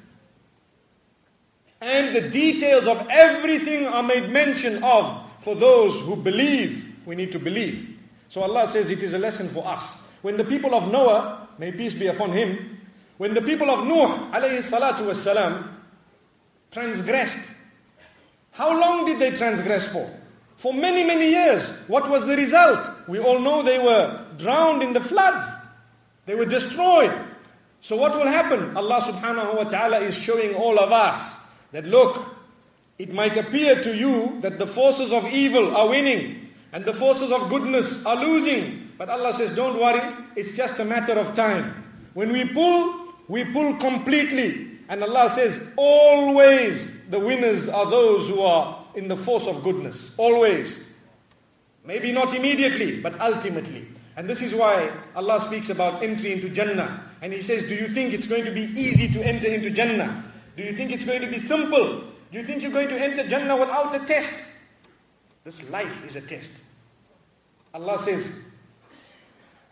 And 1.80 2.16
the 2.16 2.30
details 2.30 2.88
of 2.88 3.06
everything 3.10 3.86
are 3.86 4.02
made 4.02 4.30
mention 4.32 4.84
of 4.84 5.22
for 5.42 5.54
those 5.54 6.02
who 6.02 6.16
believe. 6.16 6.88
We 7.06 7.16
need 7.16 7.32
to 7.34 7.40
believe. 7.40 8.00
So 8.30 8.42
Allah 8.42 8.66
says 8.66 8.90
it 8.90 9.04
is 9.04 9.14
a 9.14 9.20
lesson 9.20 9.50
for 9.50 9.68
us. 9.68 9.98
When 10.24 10.38
the 10.38 10.44
people 10.44 10.74
of 10.74 10.92
Noah, 10.92 11.48
may 11.60 11.72
peace 11.72 11.94
be 11.94 12.08
upon 12.08 12.32
him, 12.32 12.80
when 13.18 13.36
the 13.36 13.42
people 13.42 13.70
of 13.70 13.86
Nuh, 13.86 14.32
alayhi 14.32 14.62
salatu 14.66 15.02
wasalam, 15.06 15.68
transgressed 16.72 17.52
how 18.52 18.78
long 18.80 19.06
did 19.06 19.20
they 19.20 19.32
transgress 19.32 19.92
for? 19.92 20.10
For 20.58 20.74
many, 20.74 21.04
many 21.04 21.30
years. 21.30 21.72
What 21.88 22.10
was 22.10 22.26
the 22.26 22.36
result? 22.36 22.88
We 23.08 23.20
all 23.20 23.40
know 23.40 23.64
they 23.64 23.80
were 23.80 24.26
drowned 24.38 24.84
in 24.84 24.94
the 24.94 25.00
floods. 25.02 25.48
They 26.32 26.38
were 26.38 26.46
destroyed. 26.46 27.12
So 27.82 27.98
what 27.98 28.16
will 28.16 28.26
happen? 28.26 28.78
Allah 28.78 29.02
subhanahu 29.02 29.58
wa 29.58 29.66
ta'ala 29.66 30.00
is 30.00 30.16
showing 30.16 30.56
all 30.56 30.80
of 30.80 30.90
us 30.94 31.36
that 31.74 31.84
look, 31.86 32.24
it 32.98 33.12
might 33.12 33.36
appear 33.36 33.84
to 33.84 33.94
you 33.94 34.40
that 34.40 34.58
the 34.58 34.66
forces 34.66 35.12
of 35.12 35.26
evil 35.26 35.76
are 35.76 35.90
winning 35.90 36.48
and 36.72 36.86
the 36.86 36.94
forces 36.94 37.34
of 37.34 37.50
goodness 37.50 38.06
are 38.06 38.16
losing. 38.16 38.92
But 38.98 39.10
Allah 39.10 39.34
says, 39.34 39.54
don't 39.54 39.78
worry, 39.78 40.00
it's 40.38 40.56
just 40.56 40.80
a 40.80 40.86
matter 40.86 41.20
of 41.20 41.36
time. 41.36 41.84
When 42.14 42.32
we 42.32 42.46
pull, 42.46 43.12
we 43.28 43.44
pull 43.44 43.76
completely. 43.76 44.80
And 44.88 45.04
Allah 45.04 45.30
says, 45.30 45.60
always 45.76 46.90
the 47.10 47.20
winners 47.20 47.68
are 47.68 47.92
those 47.92 48.30
who 48.30 48.40
are 48.40 48.86
in 48.96 49.10
the 49.10 49.18
force 49.18 49.48
of 49.48 49.64
goodness. 49.64 50.16
Always. 50.16 50.82
Maybe 51.84 52.14
not 52.14 52.34
immediately, 52.34 53.02
but 53.02 53.20
ultimately. 53.20 53.86
And 54.21 54.29
this 54.29 54.41
is 54.41 54.55
why 54.55 54.91
Allah 55.15 55.41
speaks 55.41 55.69
about 55.69 56.03
entry 56.03 56.33
into 56.33 56.49
Jannah. 56.49 57.03
And 57.21 57.33
He 57.33 57.43
says, 57.43 57.65
do 57.65 57.75
you 57.75 57.89
think 57.89 58.13
it's 58.13 58.27
going 58.27 58.45
to 58.45 58.51
be 58.51 58.73
easy 58.79 59.09
to 59.13 59.21
enter 59.27 59.49
into 59.49 59.71
Jannah? 59.71 60.25
Do 60.57 60.63
you 60.63 60.73
think 60.73 60.91
it's 60.91 61.05
going 61.05 61.21
to 61.21 61.27
be 61.29 61.39
simple? 61.39 62.03
Do 62.33 62.39
you 62.39 62.45
think 62.45 62.63
you're 62.63 62.73
going 62.73 62.89
to 62.89 62.99
enter 62.99 63.27
Jannah 63.29 63.57
without 63.57 63.95
a 63.95 64.01
test? 64.01 64.49
This 65.45 65.69
life 65.71 66.05
is 66.05 66.17
a 66.17 66.23
test. 66.23 66.53
Allah 67.75 67.99
says, 67.99 68.43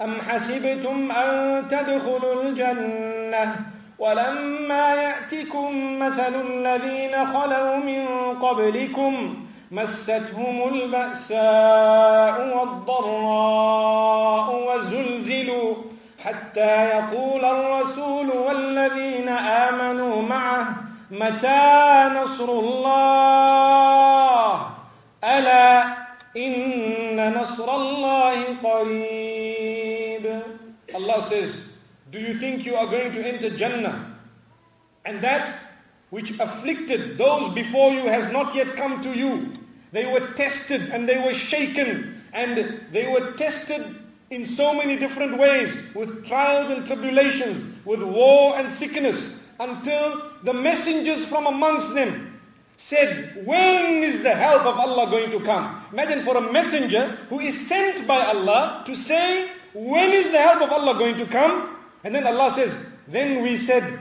أم 0.00 0.20
حسبتم 0.20 1.10
أن 1.10 1.68
تدخلوا 1.68 2.42
الجنة 2.42 3.56
ولما 3.98 4.94
يأتكم 4.94 5.98
مثل 5.98 6.34
الذين 6.34 7.26
خلوا 7.26 7.76
من 7.76 8.06
قبلكم 8.42 9.12
مستهم 9.71 10.73
البأساء 10.73 12.57
والضراء 12.57 14.47
وزلزلوا 14.67 15.75
حتى 16.23 16.85
يقول 16.89 17.45
الرسول 17.45 18.29
والذين 18.29 19.29
آمنوا 19.29 20.21
معه 20.21 20.75
متى 21.11 22.09
نصر 22.23 22.49
الله 22.49 23.41
ألا 25.23 25.83
إن 26.37 27.33
نصر 27.41 27.75
الله 27.75 28.43
قريب 28.63 30.41
Allah 30.93 31.21
says 31.21 31.69
Do 32.11 32.19
you 32.19 32.33
think 32.39 32.65
you 32.65 32.75
are 32.75 32.87
going 32.87 33.11
to 33.13 33.21
enter 33.21 33.51
Jannah? 33.51 34.17
And 35.05 35.21
that 35.21 35.68
which 36.09 36.39
afflicted 36.39 37.17
those 37.17 37.53
before 37.53 37.91
you 37.91 38.05
has 38.07 38.31
not 38.31 38.55
yet 38.55 38.75
come 38.75 39.01
to 39.01 39.15
you. 39.17 39.53
They 39.91 40.11
were 40.11 40.33
tested 40.33 40.89
and 40.89 41.07
they 41.07 41.19
were 41.19 41.33
shaken 41.33 42.21
and 42.33 42.81
they 42.91 43.11
were 43.11 43.31
tested 43.33 43.95
in 44.29 44.45
so 44.45 44.73
many 44.73 44.95
different 44.95 45.37
ways 45.37 45.77
with 45.95 46.25
trials 46.27 46.69
and 46.69 46.85
tribulations, 46.85 47.65
with 47.85 48.03
war 48.03 48.57
and 48.57 48.71
sickness 48.71 49.41
until 49.59 50.31
the 50.43 50.53
messengers 50.53 51.25
from 51.25 51.47
amongst 51.47 51.93
them 51.93 52.39
said, 52.77 53.45
when 53.45 54.03
is 54.03 54.21
the 54.23 54.33
help 54.33 54.65
of 54.65 54.79
Allah 54.79 55.09
going 55.09 55.29
to 55.31 55.39
come? 55.41 55.83
Imagine 55.91 56.23
for 56.23 56.37
a 56.37 56.51
messenger 56.51 57.17
who 57.29 57.39
is 57.39 57.67
sent 57.67 58.07
by 58.07 58.25
Allah 58.25 58.83
to 58.85 58.95
say, 58.95 59.51
when 59.73 60.11
is 60.11 60.29
the 60.29 60.37
help 60.37 60.61
of 60.61 60.71
Allah 60.71 60.97
going 60.97 61.17
to 61.17 61.25
come? 61.25 61.77
And 62.03 62.15
then 62.15 62.25
Allah 62.25 62.51
says, 62.51 62.77
then 63.07 63.43
we 63.43 63.57
said, 63.57 63.99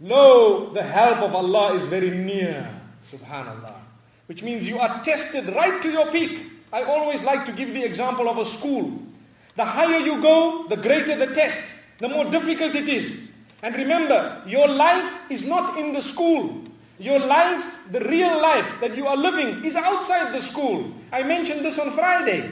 Lo, 0.00 0.70
the 0.72 0.82
help 0.82 1.18
of 1.22 1.34
Allah 1.34 1.74
is 1.74 1.84
very 1.86 2.10
near. 2.10 2.68
Subhanallah. 3.10 3.74
Which 4.26 4.42
means 4.42 4.66
you 4.66 4.78
are 4.78 5.02
tested 5.02 5.46
right 5.54 5.80
to 5.82 5.90
your 5.90 6.10
peak. 6.10 6.40
I 6.72 6.82
always 6.82 7.22
like 7.22 7.46
to 7.46 7.52
give 7.52 7.72
the 7.72 7.84
example 7.84 8.28
of 8.28 8.38
a 8.38 8.44
school. 8.44 9.00
The 9.56 9.64
higher 9.64 9.98
you 9.98 10.20
go, 10.20 10.66
the 10.68 10.76
greater 10.76 11.16
the 11.16 11.32
test, 11.32 11.62
the 12.00 12.08
more 12.08 12.24
difficult 12.24 12.74
it 12.74 12.88
is. 12.88 13.20
And 13.62 13.76
remember, 13.76 14.42
your 14.46 14.68
life 14.68 15.20
is 15.30 15.46
not 15.46 15.78
in 15.78 15.92
the 15.92 16.02
school. 16.02 16.62
Your 16.98 17.18
life, 17.18 17.78
the 17.90 18.00
real 18.00 18.40
life 18.40 18.80
that 18.80 18.96
you 18.96 19.06
are 19.06 19.16
living 19.16 19.64
is 19.64 19.76
outside 19.76 20.32
the 20.32 20.40
school. 20.40 20.92
I 21.12 21.22
mentioned 21.22 21.64
this 21.64 21.78
on 21.78 21.90
Friday. 21.92 22.50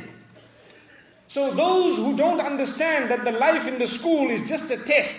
So 1.28 1.52
those 1.52 1.96
who 1.96 2.16
don't 2.16 2.40
understand 2.40 3.10
that 3.10 3.24
the 3.24 3.32
life 3.32 3.66
in 3.66 3.78
the 3.78 3.86
school 3.86 4.30
is 4.30 4.46
just 4.48 4.70
a 4.70 4.76
test, 4.76 5.16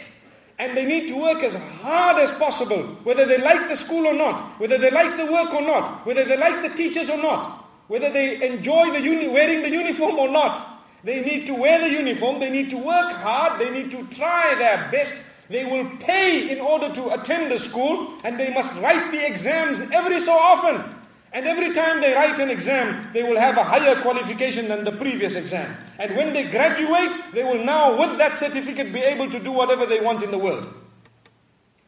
and 0.59 0.77
they 0.77 0.85
need 0.85 1.07
to 1.07 1.15
work 1.19 1.41
as 1.43 1.55
hard 1.81 2.17
as 2.17 2.31
possible, 2.31 2.83
whether 3.03 3.25
they 3.25 3.37
like 3.37 3.69
the 3.69 3.75
school 3.75 4.05
or 4.07 4.13
not, 4.13 4.59
whether 4.59 4.77
they 4.77 4.91
like 4.91 5.17
the 5.17 5.25
work 5.31 5.53
or 5.53 5.61
not, 5.61 6.05
whether 6.05 6.23
they 6.23 6.37
like 6.37 6.61
the 6.61 6.75
teachers 6.75 7.09
or 7.09 7.17
not, 7.17 7.65
whether 7.87 8.09
they 8.11 8.45
enjoy 8.47 8.91
the 8.91 9.01
uni- 9.01 9.27
wearing 9.29 9.61
the 9.61 9.69
uniform 9.69 10.17
or 10.19 10.29
not. 10.29 10.69
They 11.03 11.21
need 11.21 11.47
to 11.47 11.53
wear 11.53 11.79
the 11.79 11.89
uniform, 11.89 12.39
they 12.39 12.49
need 12.49 12.69
to 12.69 12.77
work 12.77 13.11
hard, 13.11 13.59
they 13.59 13.69
need 13.71 13.91
to 13.91 14.03
try 14.15 14.55
their 14.55 14.89
best. 14.91 15.15
They 15.49 15.65
will 15.65 15.85
pay 15.97 16.49
in 16.49 16.61
order 16.61 16.93
to 16.93 17.13
attend 17.13 17.51
the 17.51 17.59
school, 17.59 18.13
and 18.23 18.39
they 18.39 18.53
must 18.53 18.73
write 18.79 19.11
the 19.11 19.25
exams 19.25 19.81
every 19.91 20.19
so 20.21 20.31
often. 20.31 20.92
And 21.33 21.47
every 21.47 21.73
time 21.73 21.99
they 21.99 22.13
write 22.13 22.39
an 22.39 22.51
exam, 22.51 23.09
they 23.11 23.23
will 23.23 23.39
have 23.39 23.57
a 23.57 23.63
higher 23.63 23.99
qualification 24.01 24.67
than 24.67 24.83
the 24.83 24.91
previous 24.91 25.33
exam. 25.33 25.75
And 25.97 26.15
when 26.15 26.31
they 26.31 26.45
graduate, 26.45 27.11
they 27.33 27.43
will 27.43 27.65
now, 27.65 27.97
with 27.99 28.19
that 28.19 28.37
certificate, 28.37 28.93
be 28.93 28.99
able 28.99 29.31
to 29.31 29.39
do 29.39 29.51
whatever 29.51 29.87
they 29.87 29.99
want 29.99 30.21
in 30.21 30.29
the 30.29 30.37
world. 30.37 30.71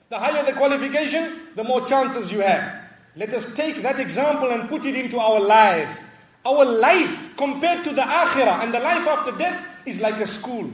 The 0.10 0.18
higher 0.18 0.44
the 0.44 0.54
qualification, 0.54 1.42
the 1.56 1.64
more 1.64 1.88
chances 1.88 2.32
you 2.32 2.40
have. 2.40 2.82
Let 3.16 3.34
us 3.34 3.54
take 3.54 3.84
that 3.84 4.00
example 4.00 4.50
and 4.50 4.68
put 4.68 4.86
it 4.86 4.96
into 4.96 5.20
our 5.20 5.40
lives. 5.40 6.00
Our 6.44 6.66
life 6.66 7.36
compared 7.38 7.84
to 7.86 7.92
the 7.92 8.02
akhirah 8.02 8.64
and 8.64 8.74
the 8.74 8.80
life 8.80 9.08
after 9.08 9.32
death 9.32 9.64
is 9.86 10.02
like 10.02 10.16
a 10.16 10.28
school. 10.28 10.70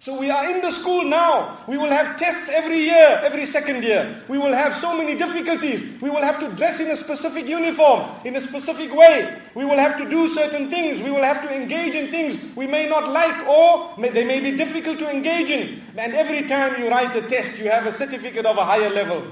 So 0.00 0.18
we 0.18 0.30
are 0.30 0.48
in 0.48 0.62
the 0.62 0.70
school 0.70 1.04
now. 1.04 1.58
We 1.68 1.76
will 1.76 1.90
have 1.90 2.18
tests 2.18 2.48
every 2.48 2.80
year, 2.80 3.20
every 3.22 3.44
second 3.44 3.84
year. 3.84 4.22
We 4.28 4.38
will 4.38 4.54
have 4.54 4.74
so 4.74 4.96
many 4.96 5.14
difficulties. 5.14 6.00
We 6.00 6.08
will 6.08 6.22
have 6.22 6.40
to 6.40 6.48
dress 6.56 6.80
in 6.80 6.90
a 6.90 6.96
specific 6.96 7.46
uniform, 7.46 8.08
in 8.24 8.34
a 8.34 8.40
specific 8.40 8.94
way. 8.94 9.36
We 9.54 9.66
will 9.66 9.76
have 9.76 9.98
to 9.98 10.08
do 10.08 10.26
certain 10.28 10.70
things. 10.70 11.02
We 11.02 11.10
will 11.10 11.22
have 11.22 11.42
to 11.42 11.54
engage 11.54 11.94
in 11.94 12.10
things 12.10 12.38
we 12.56 12.66
may 12.66 12.88
not 12.88 13.12
like 13.12 13.46
or 13.46 13.94
may, 13.98 14.08
they 14.08 14.24
may 14.24 14.40
be 14.40 14.56
difficult 14.56 14.98
to 15.00 15.10
engage 15.10 15.50
in. 15.50 15.82
And 15.98 16.14
every 16.14 16.48
time 16.48 16.80
you 16.80 16.88
write 16.88 17.14
a 17.16 17.20
test, 17.20 17.58
you 17.58 17.68
have 17.68 17.86
a 17.86 17.92
certificate 17.92 18.46
of 18.46 18.56
a 18.56 18.64
higher 18.64 18.88
level. 18.88 19.22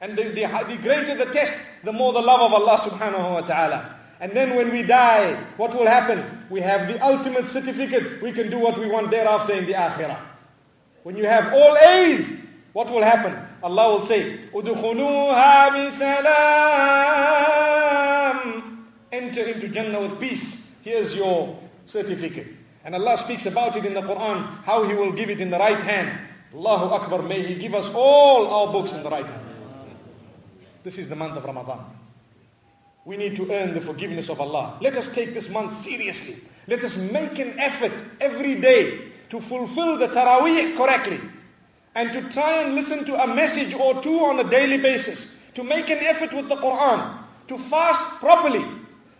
And 0.00 0.16
the, 0.16 0.30
the, 0.30 0.46
the 0.66 0.78
greater 0.80 1.14
the 1.14 1.30
test, 1.30 1.52
the 1.84 1.92
more 1.92 2.14
the 2.14 2.22
love 2.22 2.40
of 2.40 2.54
Allah 2.54 2.78
subhanahu 2.78 3.34
wa 3.34 3.40
ta'ala. 3.42 3.99
And 4.20 4.32
then 4.32 4.54
when 4.54 4.70
we 4.70 4.82
die, 4.82 5.34
what 5.56 5.74
will 5.74 5.86
happen? 5.86 6.44
We 6.50 6.60
have 6.60 6.86
the 6.86 7.02
ultimate 7.02 7.48
certificate. 7.48 8.20
We 8.20 8.32
can 8.32 8.50
do 8.50 8.58
what 8.58 8.76
we 8.78 8.86
want 8.86 9.10
thereafter 9.10 9.54
in 9.54 9.64
the 9.64 9.72
akhirah. 9.72 10.18
When 11.02 11.16
you 11.16 11.24
have 11.24 11.54
all 11.54 11.76
A's, 11.78 12.36
what 12.74 12.90
will 12.90 13.02
happen? 13.02 13.34
Allah 13.62 13.96
will 13.96 14.02
say, 14.02 14.40
"Udkhuluha 14.52 15.70
bisalam." 15.72 16.36
Enter 19.10 19.48
into 19.48 19.68
Jannah 19.68 20.00
with 20.00 20.20
peace. 20.20 20.68
Here's 20.82 21.16
your 21.16 21.58
certificate. 21.86 22.46
And 22.84 22.94
Allah 22.94 23.16
speaks 23.16 23.46
about 23.46 23.76
it 23.76 23.84
in 23.84 23.94
the 23.94 24.02
Quran, 24.02 24.62
how 24.64 24.84
He 24.84 24.94
will 24.94 25.12
give 25.12 25.30
it 25.30 25.40
in 25.40 25.50
the 25.50 25.58
right 25.58 25.80
hand. 25.80 26.10
Allahu 26.54 26.94
Akbar, 26.94 27.22
may 27.22 27.42
He 27.42 27.54
give 27.54 27.74
us 27.74 27.88
all 27.94 28.46
our 28.48 28.72
books 28.72 28.92
in 28.92 29.02
the 29.02 29.10
right 29.10 29.26
hand. 29.26 29.46
This 30.84 30.98
is 30.98 31.08
the 31.08 31.16
month 31.16 31.36
of 31.36 31.44
Ramadan. 31.44 31.99
We 33.04 33.16
need 33.16 33.36
to 33.36 33.50
earn 33.50 33.74
the 33.74 33.80
forgiveness 33.80 34.28
of 34.28 34.40
Allah. 34.40 34.78
Let 34.80 34.96
us 34.96 35.08
take 35.08 35.32
this 35.32 35.48
month 35.48 35.74
seriously. 35.74 36.36
Let 36.66 36.84
us 36.84 36.96
make 36.96 37.38
an 37.38 37.58
effort 37.58 37.92
every 38.20 38.60
day 38.60 39.12
to 39.30 39.40
fulfill 39.40 39.96
the 39.96 40.08
Taraweeh 40.08 40.76
correctly 40.76 41.20
and 41.94 42.12
to 42.12 42.22
try 42.30 42.62
and 42.62 42.74
listen 42.74 43.04
to 43.06 43.22
a 43.22 43.26
message 43.34 43.74
or 43.74 44.00
two 44.02 44.20
on 44.20 44.38
a 44.38 44.48
daily 44.48 44.78
basis. 44.78 45.36
To 45.54 45.64
make 45.64 45.88
an 45.90 45.98
effort 45.98 46.32
with 46.32 46.48
the 46.48 46.56
Quran. 46.56 47.18
To 47.48 47.58
fast 47.58 48.00
properly. 48.20 48.64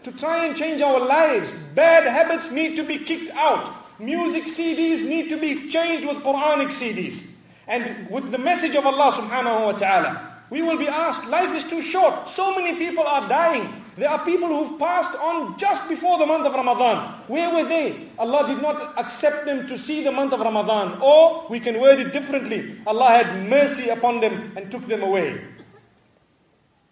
To 0.05 0.13
try 0.13 0.47
and 0.47 0.57
change 0.57 0.81
our 0.81 1.01
lives. 1.05 1.53
Bad 1.75 2.05
habits 2.05 2.51
need 2.51 2.77
to 2.77 2.85
be 2.85 2.99
kicked 2.99 3.31
out. 3.33 3.75
Music 3.99 4.45
CDs 4.45 5.03
need 5.03 5.29
to 5.29 5.37
be 5.37 5.69
changed 5.69 6.07
with 6.07 6.19
Quranic 6.19 6.69
CDs. 6.69 7.23
And 7.67 8.09
with 8.09 8.31
the 8.31 8.39
message 8.39 8.75
of 8.77 8.87
Allah 8.87 9.13
subhanahu 9.13 9.65
wa 9.65 9.73
ta'ala. 9.73 10.30
We 10.51 10.63
will 10.63 10.77
be 10.77 10.89
asked, 10.89 11.29
life 11.29 11.55
is 11.55 11.65
too 11.65 11.81
short. 11.81 12.29
So 12.29 12.55
many 12.57 12.77
people 12.77 13.07
are 13.07 13.29
dying. 13.29 13.85
There 13.97 14.11
are 14.11 14.25
people 14.25 14.49
who've 14.49 14.79
passed 14.79 15.17
on 15.17 15.57
just 15.59 15.89
before 15.89 16.19
the 16.19 16.27
month 16.27 16.47
of 16.47 16.55
Ramadan. 16.55 17.23
Where 17.29 17.55
were 17.55 17.69
they? 17.69 18.09
Allah 18.19 18.47
did 18.47 18.61
not 18.61 18.99
accept 18.99 19.47
them 19.47 19.69
to 19.69 19.79
see 19.79 20.03
the 20.03 20.11
month 20.11 20.33
of 20.33 20.41
Ramadan. 20.41 20.99
Or 21.01 21.47
we 21.49 21.61
can 21.61 21.81
word 21.81 22.01
it 22.01 22.13
differently. 22.13 22.79
Allah 22.87 23.09
had 23.23 23.49
mercy 23.49 23.91
upon 23.91 24.21
them 24.21 24.53
and 24.57 24.71
took 24.71 24.87
them 24.89 25.03
away. 25.03 25.45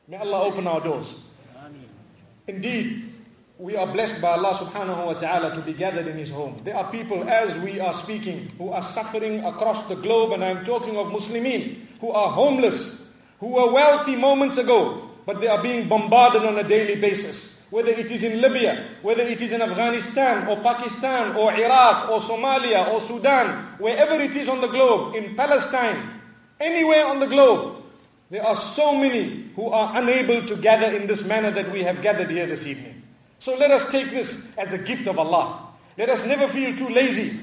May 0.06 0.18
Allah 0.18 0.42
open 0.44 0.66
our 0.66 0.80
doors. 0.80 1.16
Indeed, 2.46 3.12
we 3.58 3.76
are 3.76 3.86
blessed 3.86 4.22
by 4.22 4.38
Allah 4.38 4.54
subhanahu 4.54 5.06
wa 5.06 5.14
ta'ala 5.14 5.54
to 5.54 5.60
be 5.60 5.72
gathered 5.72 6.06
in 6.06 6.16
His 6.16 6.30
home. 6.30 6.60
There 6.62 6.76
are 6.76 6.88
people, 6.90 7.28
as 7.28 7.58
we 7.58 7.80
are 7.80 7.92
speaking, 7.92 8.52
who 8.56 8.70
are 8.70 8.82
suffering 8.82 9.44
across 9.44 9.82
the 9.88 9.96
globe, 9.96 10.32
and 10.32 10.44
I'm 10.44 10.64
talking 10.64 10.96
of 10.96 11.08
Muslimin, 11.08 11.88
who 12.00 12.12
are 12.12 12.30
homeless, 12.30 13.07
who 13.40 13.48
were 13.48 13.72
wealthy 13.72 14.16
moments 14.16 14.58
ago, 14.58 15.10
but 15.26 15.40
they 15.40 15.46
are 15.46 15.62
being 15.62 15.88
bombarded 15.88 16.44
on 16.44 16.58
a 16.58 16.66
daily 16.66 16.96
basis. 17.00 17.60
Whether 17.70 17.90
it 17.90 18.10
is 18.10 18.22
in 18.22 18.40
Libya, 18.40 18.96
whether 19.02 19.22
it 19.22 19.42
is 19.42 19.52
in 19.52 19.60
Afghanistan 19.60 20.48
or 20.48 20.56
Pakistan 20.56 21.36
or 21.36 21.52
Iraq 21.52 22.08
or 22.08 22.18
Somalia 22.20 22.88
or 22.88 23.00
Sudan, 23.00 23.76
wherever 23.78 24.14
it 24.14 24.34
is 24.34 24.48
on 24.48 24.60
the 24.62 24.68
globe, 24.68 25.14
in 25.14 25.36
Palestine, 25.36 26.20
anywhere 26.58 27.06
on 27.06 27.20
the 27.20 27.26
globe, 27.26 27.82
there 28.30 28.44
are 28.44 28.56
so 28.56 28.94
many 28.96 29.50
who 29.54 29.68
are 29.68 29.92
unable 29.96 30.46
to 30.46 30.56
gather 30.56 30.94
in 30.96 31.06
this 31.06 31.24
manner 31.24 31.50
that 31.50 31.70
we 31.70 31.82
have 31.82 32.00
gathered 32.02 32.30
here 32.30 32.46
this 32.46 32.64
evening. 32.64 33.02
So 33.38 33.56
let 33.56 33.70
us 33.70 33.90
take 33.90 34.10
this 34.10 34.46
as 34.56 34.72
a 34.72 34.78
gift 34.78 35.06
of 35.06 35.18
Allah. 35.18 35.68
Let 35.96 36.08
us 36.08 36.24
never 36.24 36.48
feel 36.48 36.76
too 36.76 36.88
lazy. 36.88 37.38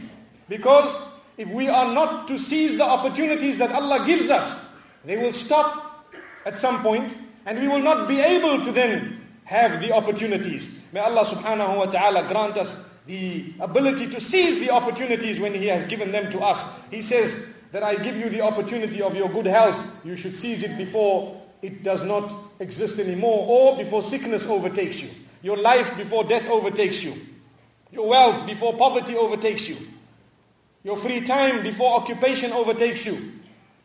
Because 0.50 0.90
if 1.38 1.50
we 1.50 1.70
are 1.70 1.94
not 1.94 2.28
to 2.30 2.38
seize 2.38 2.78
the 2.78 2.84
opportunities 2.84 3.58
that 3.58 3.72
Allah 3.72 4.06
gives 4.06 4.30
us, 4.30 4.66
they 5.04 5.18
will 5.18 5.34
stop 5.34 5.85
at 6.46 6.58
some 6.58 6.82
point 6.82 7.16
and 7.46 7.60
we 7.60 7.68
will 7.68 7.82
not 7.82 8.08
be 8.08 8.20
able 8.20 8.64
to 8.64 8.72
then 8.72 9.22
have 9.44 9.82
the 9.82 9.92
opportunities. 9.92 10.72
May 10.92 11.00
Allah 11.00 11.26
subhanahu 11.26 11.78
wa 11.78 11.86
ta'ala 11.86 12.28
grant 12.28 12.58
us 12.58 12.84
the 13.06 13.54
ability 13.60 14.10
to 14.10 14.20
seize 14.20 14.58
the 14.60 14.72
opportunities 14.72 15.40
when 15.40 15.54
He 15.54 15.68
has 15.68 15.86
given 15.86 16.12
them 16.12 16.32
to 16.32 16.40
us. 16.40 16.66
He 16.90 17.02
says 17.02 17.46
that 17.72 17.84
I 17.84 17.96
give 17.96 18.16
you 18.18 18.30
the 18.30 18.42
opportunity 18.42 19.02
of 19.02 19.16
your 19.16 19.30
good 19.30 19.46
health. 19.46 19.84
You 20.04 20.16
should 20.16 20.36
seize 20.36 20.64
it 20.64 20.78
before 20.78 21.40
it 21.62 21.84
does 21.84 22.04
not 22.04 22.34
exist 22.60 23.00
anymore 23.00 23.46
or 23.48 23.78
before 23.78 24.02
sickness 24.02 24.46
overtakes 24.48 25.02
you. 25.02 25.10
Your 25.44 25.58
life 25.58 25.96
before 25.98 26.24
death 26.24 26.48
overtakes 26.50 27.04
you. 27.04 27.14
Your 27.92 28.08
wealth 28.08 28.46
before 28.48 28.74
poverty 28.76 29.16
overtakes 29.16 29.70
you. 29.70 29.78
Your 30.84 30.98
free 30.98 31.22
time 31.22 31.64
before 31.64 31.96
occupation 31.96 32.52
overtakes 32.52 33.06
you 33.06 33.34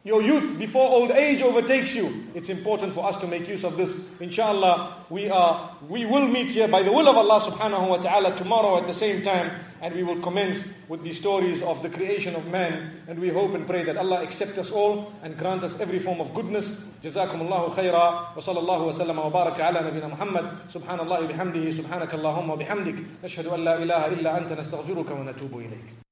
Your 0.06 0.22
youth 0.22 0.60
before 0.60 0.88
old 0.88 1.10
age 1.10 1.42
overtakes 1.42 1.96
you. 1.96 2.26
It's 2.36 2.50
important 2.50 2.94
for 2.94 3.10
us 3.10 3.18
to 3.18 3.26
make 3.26 3.48
use 3.48 3.64
of 3.64 3.76
this. 3.76 4.00
Inshallah, 4.20 4.98
we 5.10 5.32
are 5.32 5.76
we 5.90 6.06
will 6.06 6.28
meet 6.28 6.52
here 6.52 6.68
by 6.68 6.84
the 6.84 6.92
will 6.92 7.08
of 7.10 7.18
Allah 7.18 7.42
subhanahu 7.42 7.90
wa 7.90 7.98
ta'ala 7.98 8.38
tomorrow 8.38 8.78
at 8.78 8.86
the 8.86 8.94
same 8.94 9.24
time 9.24 9.50
and 9.82 9.96
we 9.96 10.04
will 10.04 10.22
commence 10.22 10.70
with 10.90 11.02
the 11.02 11.12
stories 11.12 11.64
of 11.64 11.82
the 11.82 11.90
creation 11.90 12.36
of 12.36 12.46
man 12.54 13.02
and 13.08 13.18
we 13.18 13.30
hope 13.30 13.56
and 13.56 13.66
pray 13.66 13.82
that 13.82 13.98
Allah 13.98 14.22
accept 14.22 14.60
us 14.60 14.70
all 14.70 15.12
and 15.24 15.36
grant 15.40 15.64
us 15.64 15.80
every 15.80 15.98
form 15.98 16.22
of 16.22 16.36
goodness. 16.36 16.86
جزاكم 17.04 17.42
الله 17.42 17.70
خيرا 17.70 18.38
وصلى 18.38 18.60
الله 18.60 18.82
وسلم 18.84 19.20
وبارك 19.20 19.62
على 19.62 19.82
نبينا 19.90 20.08
محمد 20.08 20.70
سبحان 20.70 21.00
الله 21.00 21.20
بحمده 21.34 21.72
سبحانك 21.72 22.14
اللهم 22.14 22.50
وبحمدك 22.50 22.96
نشهد 23.24 23.48
أن 23.48 23.60
لا 23.66 23.78
إله 23.82 24.06
إلا 24.06 24.38
أنت 24.38 24.54
نستغفرك 24.54 25.12
ونتوب 25.12 25.58
إليك 25.58 26.06